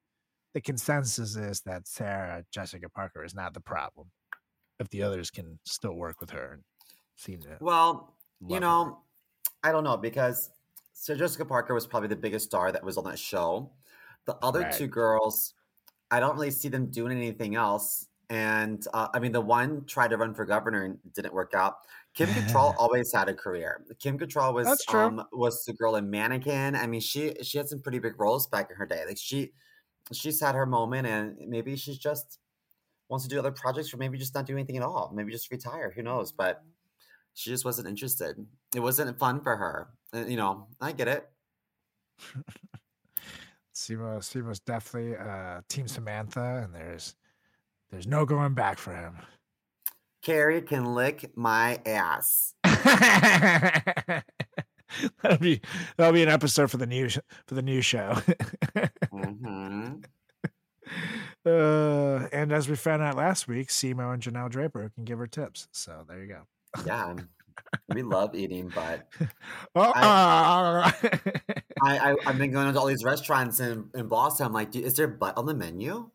[0.54, 4.12] the consensus is that Sarah Jessica Parker is not the problem.
[4.80, 6.64] If the others can still work with her and
[7.16, 8.62] seem to Well, you her.
[8.62, 9.04] know,
[9.64, 10.52] I don't know because
[10.94, 13.72] Sarah Jessica Parker was probably the biggest star that was on that show.
[14.26, 14.74] The other Right.
[14.74, 15.54] two girls,
[16.12, 18.08] I don't really see them doing anything else.
[18.34, 21.76] And uh, I mean, the one tried to run for governor and didn't work out.
[22.16, 23.86] Kim Cattrall always had a career.
[24.00, 26.76] Kim Cattrall was um was the girl in Mannequin.
[26.76, 29.04] I mean, she she had some pretty big roles back in her day.
[29.08, 29.52] Like she
[30.12, 32.40] she's had her moment, and maybe she's just
[33.08, 35.12] wants to do other projects, or maybe just not do anything at all.
[35.14, 35.94] Maybe just retire.
[35.96, 36.32] Who knows?
[36.32, 36.64] But
[37.36, 38.36] she just wasn't interested.
[38.76, 39.90] It wasn't fun for her.
[40.12, 41.30] You know, I get it.
[43.76, 47.16] CMO CMO's definitely uh Team Samantha, and there's
[47.94, 49.20] there's no going back for him.
[50.24, 52.56] Carrie can lick my ass.
[52.64, 54.24] that'll
[55.40, 55.62] be
[55.96, 58.18] that'll be an episode for the new for the new show.
[59.12, 59.94] hmm
[61.46, 65.28] uh, and as we found out last week, CMO and Janelle Draper can give her
[65.28, 65.68] tips.
[65.72, 66.42] So there you go.
[66.88, 67.14] Yeah,
[67.94, 69.08] we love eating, but
[69.76, 70.92] Oh, I,
[71.84, 74.48] I I've been going to all these restaurants in in Boston.
[74.48, 76.10] I'm like, is there butt on the menu?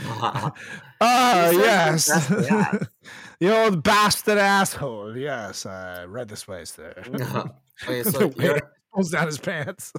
[1.00, 2.86] oh yes, yes.
[3.40, 5.16] the old bastard asshole.
[5.16, 6.94] Yes, I read this way, sir.
[7.06, 8.60] Okay, The so way your
[8.94, 9.92] pulls down his pants.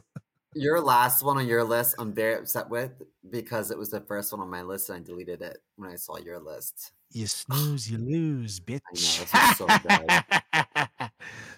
[0.55, 2.91] your last one on your list, I'm very upset with
[3.29, 5.95] because it was the first one on my list and I deleted it when I
[5.95, 6.91] saw your list.
[7.11, 8.81] You snooze, you lose, bitch.
[8.93, 9.67] is so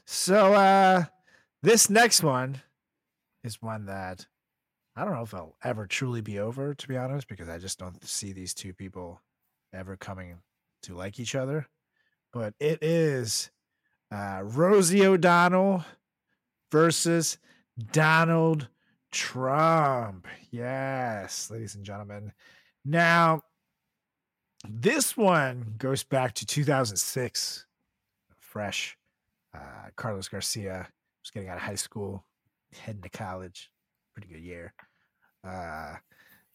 [0.06, 1.04] so uh
[1.64, 2.62] this next one
[3.44, 4.26] is one that
[4.96, 7.80] I don't know if I'll ever truly be over, to be honest, because I just
[7.80, 9.22] don't see these two people
[9.74, 10.38] ever coming
[10.84, 11.68] to like each other.
[12.34, 13.52] But it is
[14.12, 15.86] uh Rosie O'Donnell
[16.72, 17.38] versus
[17.92, 18.68] Donald
[19.12, 20.28] Trump.
[20.50, 22.34] Yes, ladies and gentlemen.
[22.84, 23.44] Now,
[24.68, 27.66] this one goes back to 2006.
[28.40, 28.98] Fresh.
[29.54, 30.88] Uh, Carlos Garcia
[31.24, 32.26] was getting out of high school,
[32.74, 33.70] heading to college.
[34.22, 34.74] Pretty good year.
[35.48, 35.96] Uh,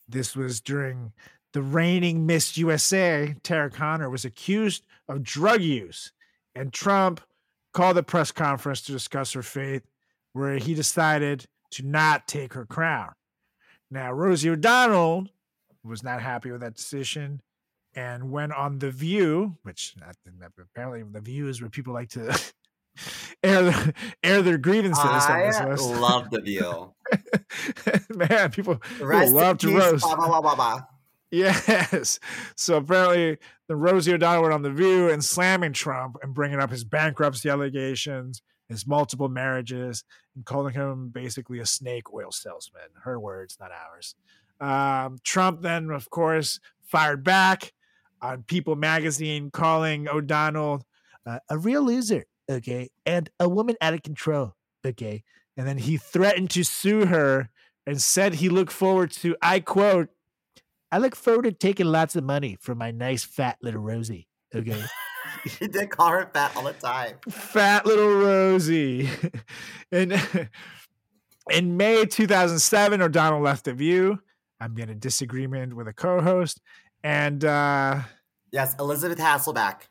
[0.09, 1.12] this was during
[1.52, 3.34] the reigning Miss USA.
[3.43, 6.12] Tara Conner was accused of drug use,
[6.55, 7.20] and Trump
[7.72, 9.82] called a press conference to discuss her fate,
[10.32, 13.12] where he decided to not take her crown.
[13.90, 15.26] Now, Rosie O'Donnell
[15.84, 17.40] was not happy with that decision
[17.94, 21.94] and went on The View, which I think that apparently The View is where people
[21.94, 22.38] like to
[23.43, 25.05] air their, air their grievances.
[25.05, 26.94] I love the view.
[28.11, 30.05] Man, people, people love to peace, roast.
[30.05, 30.81] blah, blah, blah, blah, blah.
[31.33, 32.20] Yes.
[32.55, 36.70] So apparently, the Rosie O'Donnell went on The View and slamming Trump and bringing up
[36.70, 40.05] his bankruptcy allegations, his multiple marriages,
[40.37, 42.89] and calling him basically a snake oil salesman.
[43.03, 44.15] Her words, not ours.
[44.61, 47.73] Um, Trump then, of course, fired back
[48.23, 50.87] on People magazine, calling O'Donnell
[51.27, 54.55] uh, a real loser, okay, and a woman out of control,
[54.87, 55.24] okay.
[55.57, 57.49] And then he threatened to sue her
[57.87, 60.09] and said he looked forward to, I quote,
[60.93, 64.28] I look forward to taking lots of money from my nice fat little Rosie.
[64.55, 64.83] Okay.
[65.59, 67.16] He did call her fat all the time.
[67.28, 69.11] fat little Rosie.
[69.93, 70.12] and
[71.51, 74.20] in May 2007, O'Donnell left the view.
[74.61, 76.61] I'm in a disagreement with a co-host.
[77.05, 78.01] And uh
[78.53, 79.83] Yes, Elizabeth Hasselbeck.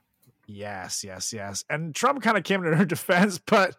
[0.47, 1.63] Yes, yes, yes.
[1.69, 3.76] And Trump kind of came to her defense, but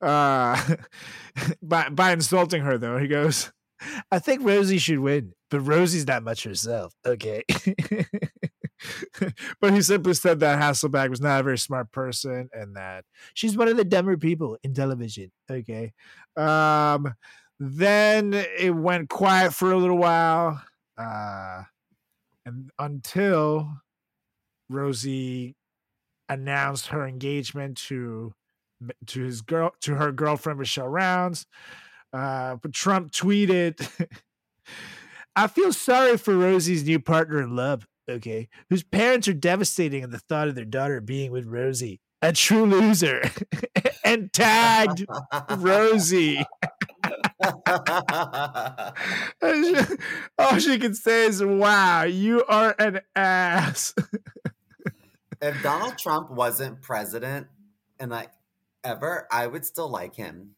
[0.00, 0.76] uh
[1.62, 3.52] by by insulting her though, he goes,
[4.10, 6.94] I think Rosie should win, but Rosie's not much herself.
[7.06, 7.42] Okay.
[9.60, 13.56] but he simply said that Hasselbeck was not a very smart person and that she's
[13.56, 15.30] one of the dumber people in television.
[15.50, 15.92] Okay.
[16.36, 17.14] Um
[17.60, 20.60] then it went quiet for a little while.
[20.98, 21.62] Uh
[22.44, 23.70] and until
[24.68, 25.54] Rosie
[26.32, 28.34] announced her engagement to
[29.06, 31.46] to his girl to her girlfriend Michelle Rounds.
[32.12, 34.10] Uh, but Trump tweeted,
[35.36, 37.86] "I feel sorry for Rosie's new partner in love.
[38.10, 42.32] Okay, whose parents are devastating at the thought of their daughter being with Rosie, a
[42.32, 43.22] true loser,"
[44.04, 45.06] and tagged
[45.56, 46.44] Rosie.
[50.38, 53.94] All she can say is, "Wow, you are an ass."
[55.42, 57.48] If Donald Trump wasn't president
[58.00, 58.30] and like
[58.84, 60.54] ever, I would still like him.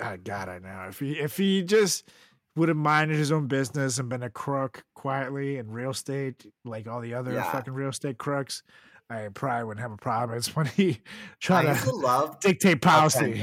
[0.00, 0.86] oh, God, I know.
[0.88, 2.08] If he if he just
[2.56, 6.88] would have minded his own business and been a crook quietly in real estate, like
[6.88, 7.50] all the other Yeah.
[7.52, 8.62] fucking real estate crooks,
[9.08, 10.36] I probably wouldn't have a problem.
[10.36, 11.00] It's when he
[11.40, 13.42] tried to to love dictate policy.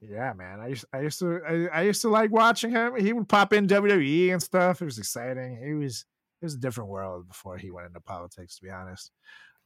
[0.00, 0.58] Yeah, man.
[0.60, 1.40] I used I used to
[1.72, 2.96] I, I used to like watching him.
[2.96, 4.82] He would pop in WWE and stuff.
[4.82, 5.60] It was exciting.
[5.62, 6.04] It was
[6.42, 9.10] it was a different world before he went into politics, to be honest.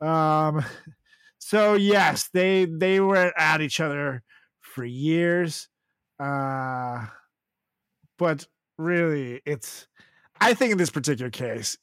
[0.00, 0.64] Um
[1.38, 4.22] so yes, they they were at each other
[4.60, 5.68] for years.
[6.20, 7.06] Uh
[8.18, 8.46] but
[8.78, 9.86] really it's
[10.40, 11.78] I think in this particular case,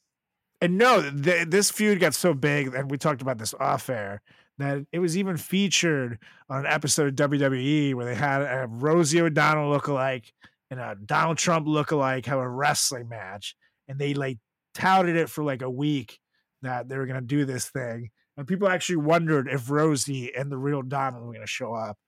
[0.60, 4.22] and no, th- this feud got so big, and we talked about this off air,
[4.58, 6.18] that it was even featured
[6.48, 10.30] on an episode of WWE where they had a Rosie O'Donnell lookalike
[10.70, 13.56] and a Donald Trump lookalike have a wrestling match,
[13.88, 14.38] and they like
[14.74, 16.18] touted it for like a week
[16.62, 20.58] that they were gonna do this thing, and people actually wondered if Rosie and the
[20.58, 21.98] real Donald were gonna show up.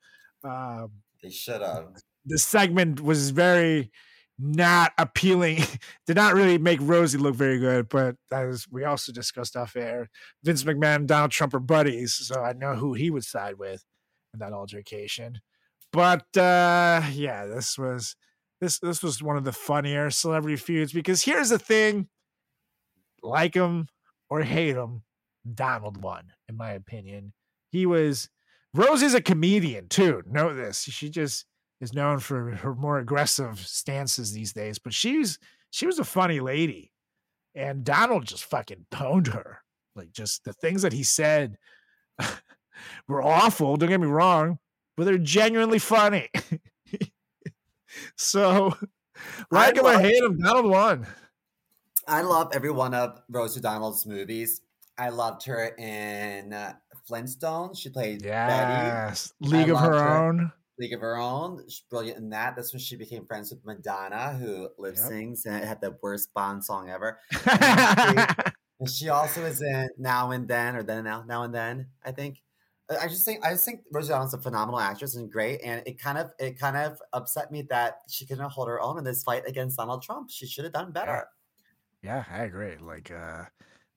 [0.45, 1.89] Um, They should have.
[2.25, 3.91] the segment was very
[4.39, 5.59] not appealing.
[6.07, 10.11] Did not really make Rosie look very good, but as we also discussed off air,
[10.45, 13.83] Vince McMahon and Donald Trump are buddies, so I know who he would side with.
[14.35, 15.41] in that altercation.
[15.93, 18.17] But uh yeah, this was
[18.61, 22.09] this this was one of the funnier celebrity feuds because here's the thing
[23.27, 23.89] like him
[24.31, 25.03] or hate him,
[25.55, 27.33] Donald won, in my opinion.
[27.71, 28.29] He was
[28.75, 30.23] Rose is a comedian too.
[30.27, 30.83] Know this.
[30.83, 31.47] She just
[31.81, 35.39] is known for her more aggressive stances these days, but she's
[35.71, 36.93] she was a funny lady.
[37.55, 39.63] And Donald just fucking pwned her.
[39.95, 41.57] Like just the things that he said
[43.09, 44.59] were awful, don't get me wrong,
[44.97, 46.29] but they're genuinely funny.
[48.17, 48.77] so
[49.51, 51.07] like him or hate him, Donald won.
[52.07, 54.61] I love every one of Rosie O'Donnell's movies.
[54.99, 56.75] I loved her in uh,
[57.09, 57.79] Flintstones.
[57.79, 59.33] She played Betty, Yes.
[59.41, 60.27] League of her her.
[60.29, 60.53] own.
[60.79, 61.65] League of Her Own.
[61.69, 62.55] She's brilliant in that.
[62.55, 65.07] That's when she became friends with Madonna, who lip Yep.
[65.11, 67.19] syncs and it had the worst Bond song ever.
[68.79, 71.87] And she also is in Now and Then, or Then and Now, Now and Then.
[72.05, 72.43] I think.
[72.91, 75.61] I I just think I just think Rosie O'Donnell's a phenomenal actress and great.
[75.65, 78.99] And it kind of it kind of upset me that she couldn't hold her own
[78.99, 80.29] in this fight against Donald Trump.
[80.31, 81.27] She should have done better.
[82.03, 82.77] Yeah, I agree.
[82.81, 83.45] Like, uh,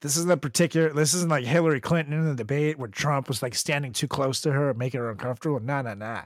[0.01, 0.93] this isn't a particular.
[0.93, 4.41] This isn't like Hillary Clinton in the debate where Trump was like standing too close
[4.41, 5.59] to her, making her uncomfortable.
[5.59, 6.23] Nah, nah, nah.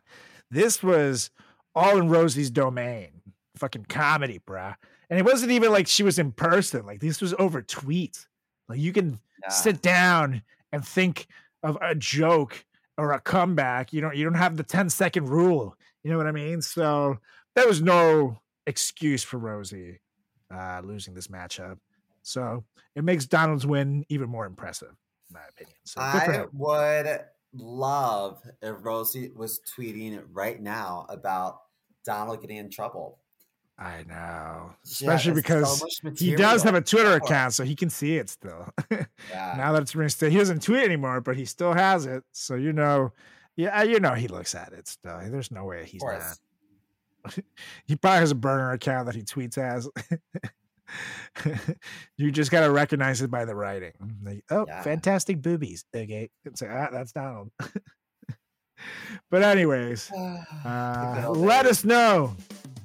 [0.51, 1.31] This was
[1.73, 3.09] all in Rosie's domain.
[3.57, 4.75] Fucking comedy, bruh.
[5.09, 6.85] And it wasn't even like she was in person.
[6.85, 8.27] Like this was over tweets.
[8.69, 9.19] Like you can
[9.49, 11.27] sit down and think
[11.63, 12.63] of a joke
[12.97, 13.91] or a comeback.
[13.91, 14.15] You don't.
[14.15, 15.75] You don't have the 10 second rule.
[16.03, 16.61] You know what I mean?
[16.61, 17.17] So
[17.55, 19.99] there was no excuse for Rosie
[20.53, 21.77] uh, losing this matchup.
[22.21, 22.63] So
[22.95, 24.95] it makes Donald's win even more impressive,
[25.29, 25.75] in my opinion.
[25.83, 27.21] So I would
[27.53, 31.59] love if Rosie was tweeting right now about
[32.05, 33.19] Donald getting in trouble.
[33.77, 37.89] I know, especially so because much he does have a Twitter account, so he can
[37.89, 38.67] see it still.
[39.31, 39.53] Yeah.
[39.57, 42.23] now that it's reinstated, he doesn't tweet anymore, but he still has it.
[42.33, 43.13] So you know,
[43.55, 45.19] yeah, you know, he looks at it still.
[45.25, 46.37] There's no way he's not.
[47.85, 49.89] He probably has a burner account that he tweets as.
[52.17, 53.93] you just gotta recognize it by the writing.
[54.23, 54.81] Like, oh, Yeah.
[54.83, 55.85] fantastic boobies.
[55.95, 57.51] Okay, like, ah, that's Donald.
[59.29, 60.11] but anyways,
[60.65, 62.35] uh, let us know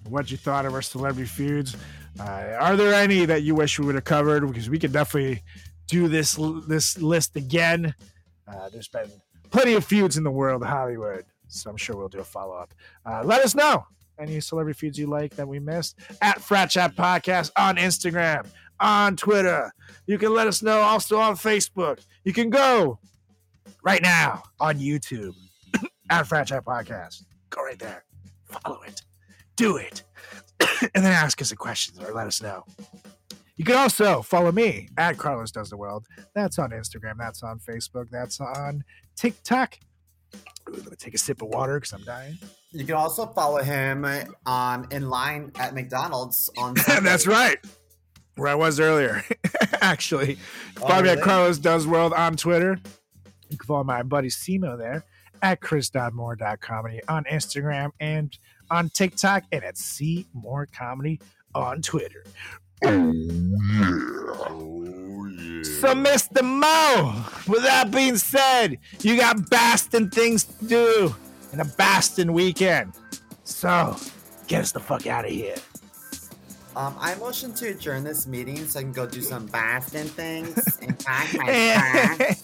[0.09, 1.77] what you thought of our celebrity feuds.
[2.19, 4.47] Uh, are there any that you wish we would have covered?
[4.47, 5.43] Because we could definitely
[5.86, 7.94] do this this list again.
[8.47, 9.10] Uh, there's been
[9.51, 12.55] plenty of feuds in the world of Hollywood, so I'm sure we'll do a follow
[12.56, 12.74] up.
[13.05, 13.85] Uh, let us know
[14.19, 18.47] any celebrity feuds you like that we missed at Frat Chat Podcast on Instagram,
[18.81, 19.73] on Twitter.
[20.07, 22.01] You can let us know also on Facebook.
[22.24, 22.99] You can go
[23.82, 25.35] right now on YouTube
[26.11, 27.24] at Frat Chat Podcast.
[27.51, 28.05] Go right there,
[28.45, 29.03] follow it,
[29.57, 30.03] do it,
[30.95, 32.65] and then ask us a question or let us know.
[33.57, 36.07] You can also follow me at Carlos Does the World.
[36.32, 37.15] That's on Instagram.
[37.19, 38.09] That's on Facebook.
[38.09, 38.85] That's on
[39.16, 39.78] TikTok.
[40.68, 42.38] Ooh, let me take a sip of water because I'm dying.
[42.72, 44.06] You can also follow him
[44.46, 46.74] um, in line at McDonald's on.
[47.02, 47.59] That's right.
[48.36, 49.24] Where I was earlier,
[49.80, 50.38] actually.
[50.76, 51.20] Oh, Follow me at?
[51.22, 52.78] Carlos Does World on Twitter.
[53.50, 55.05] You can follow my buddy CMO there
[55.42, 58.36] at chris.moore.comedy on Instagram and
[58.70, 61.20] on TikTok and at C More Comedy
[61.55, 62.24] on Twitter.
[62.84, 64.77] Oh, yeah.
[65.62, 66.43] So, Mr.
[66.43, 71.14] Mo, with that being said, you got Bastin things to do
[71.52, 72.93] and a Bastin weekend.
[73.44, 73.97] So,
[74.47, 75.56] get us the fuck out of here.
[76.76, 80.78] Um, I motion to adjourn this meeting so I can go do some Boston things
[80.82, 82.36] and pack my car.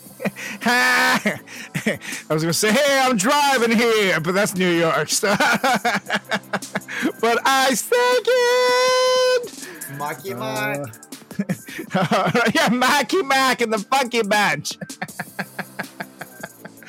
[0.65, 5.09] I was gonna say, hey, I'm driving here, but that's New York.
[5.11, 5.29] So
[7.21, 7.99] but I second.
[9.99, 10.81] Marky Mark.
[10.81, 11.14] Uh,
[12.55, 14.79] yeah, Mackie Mac and the Funky Bunch.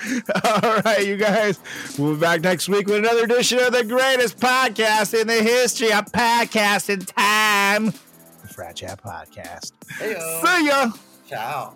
[0.64, 1.60] All right, you guys.
[1.98, 5.92] We'll be back next week with another edition of the greatest podcast in the history
[5.92, 7.86] of podcasting time.
[7.86, 9.72] The Frat Chat Podcast.
[10.00, 10.42] Heyo.
[10.46, 10.92] See ya.
[11.28, 11.76] Ciao.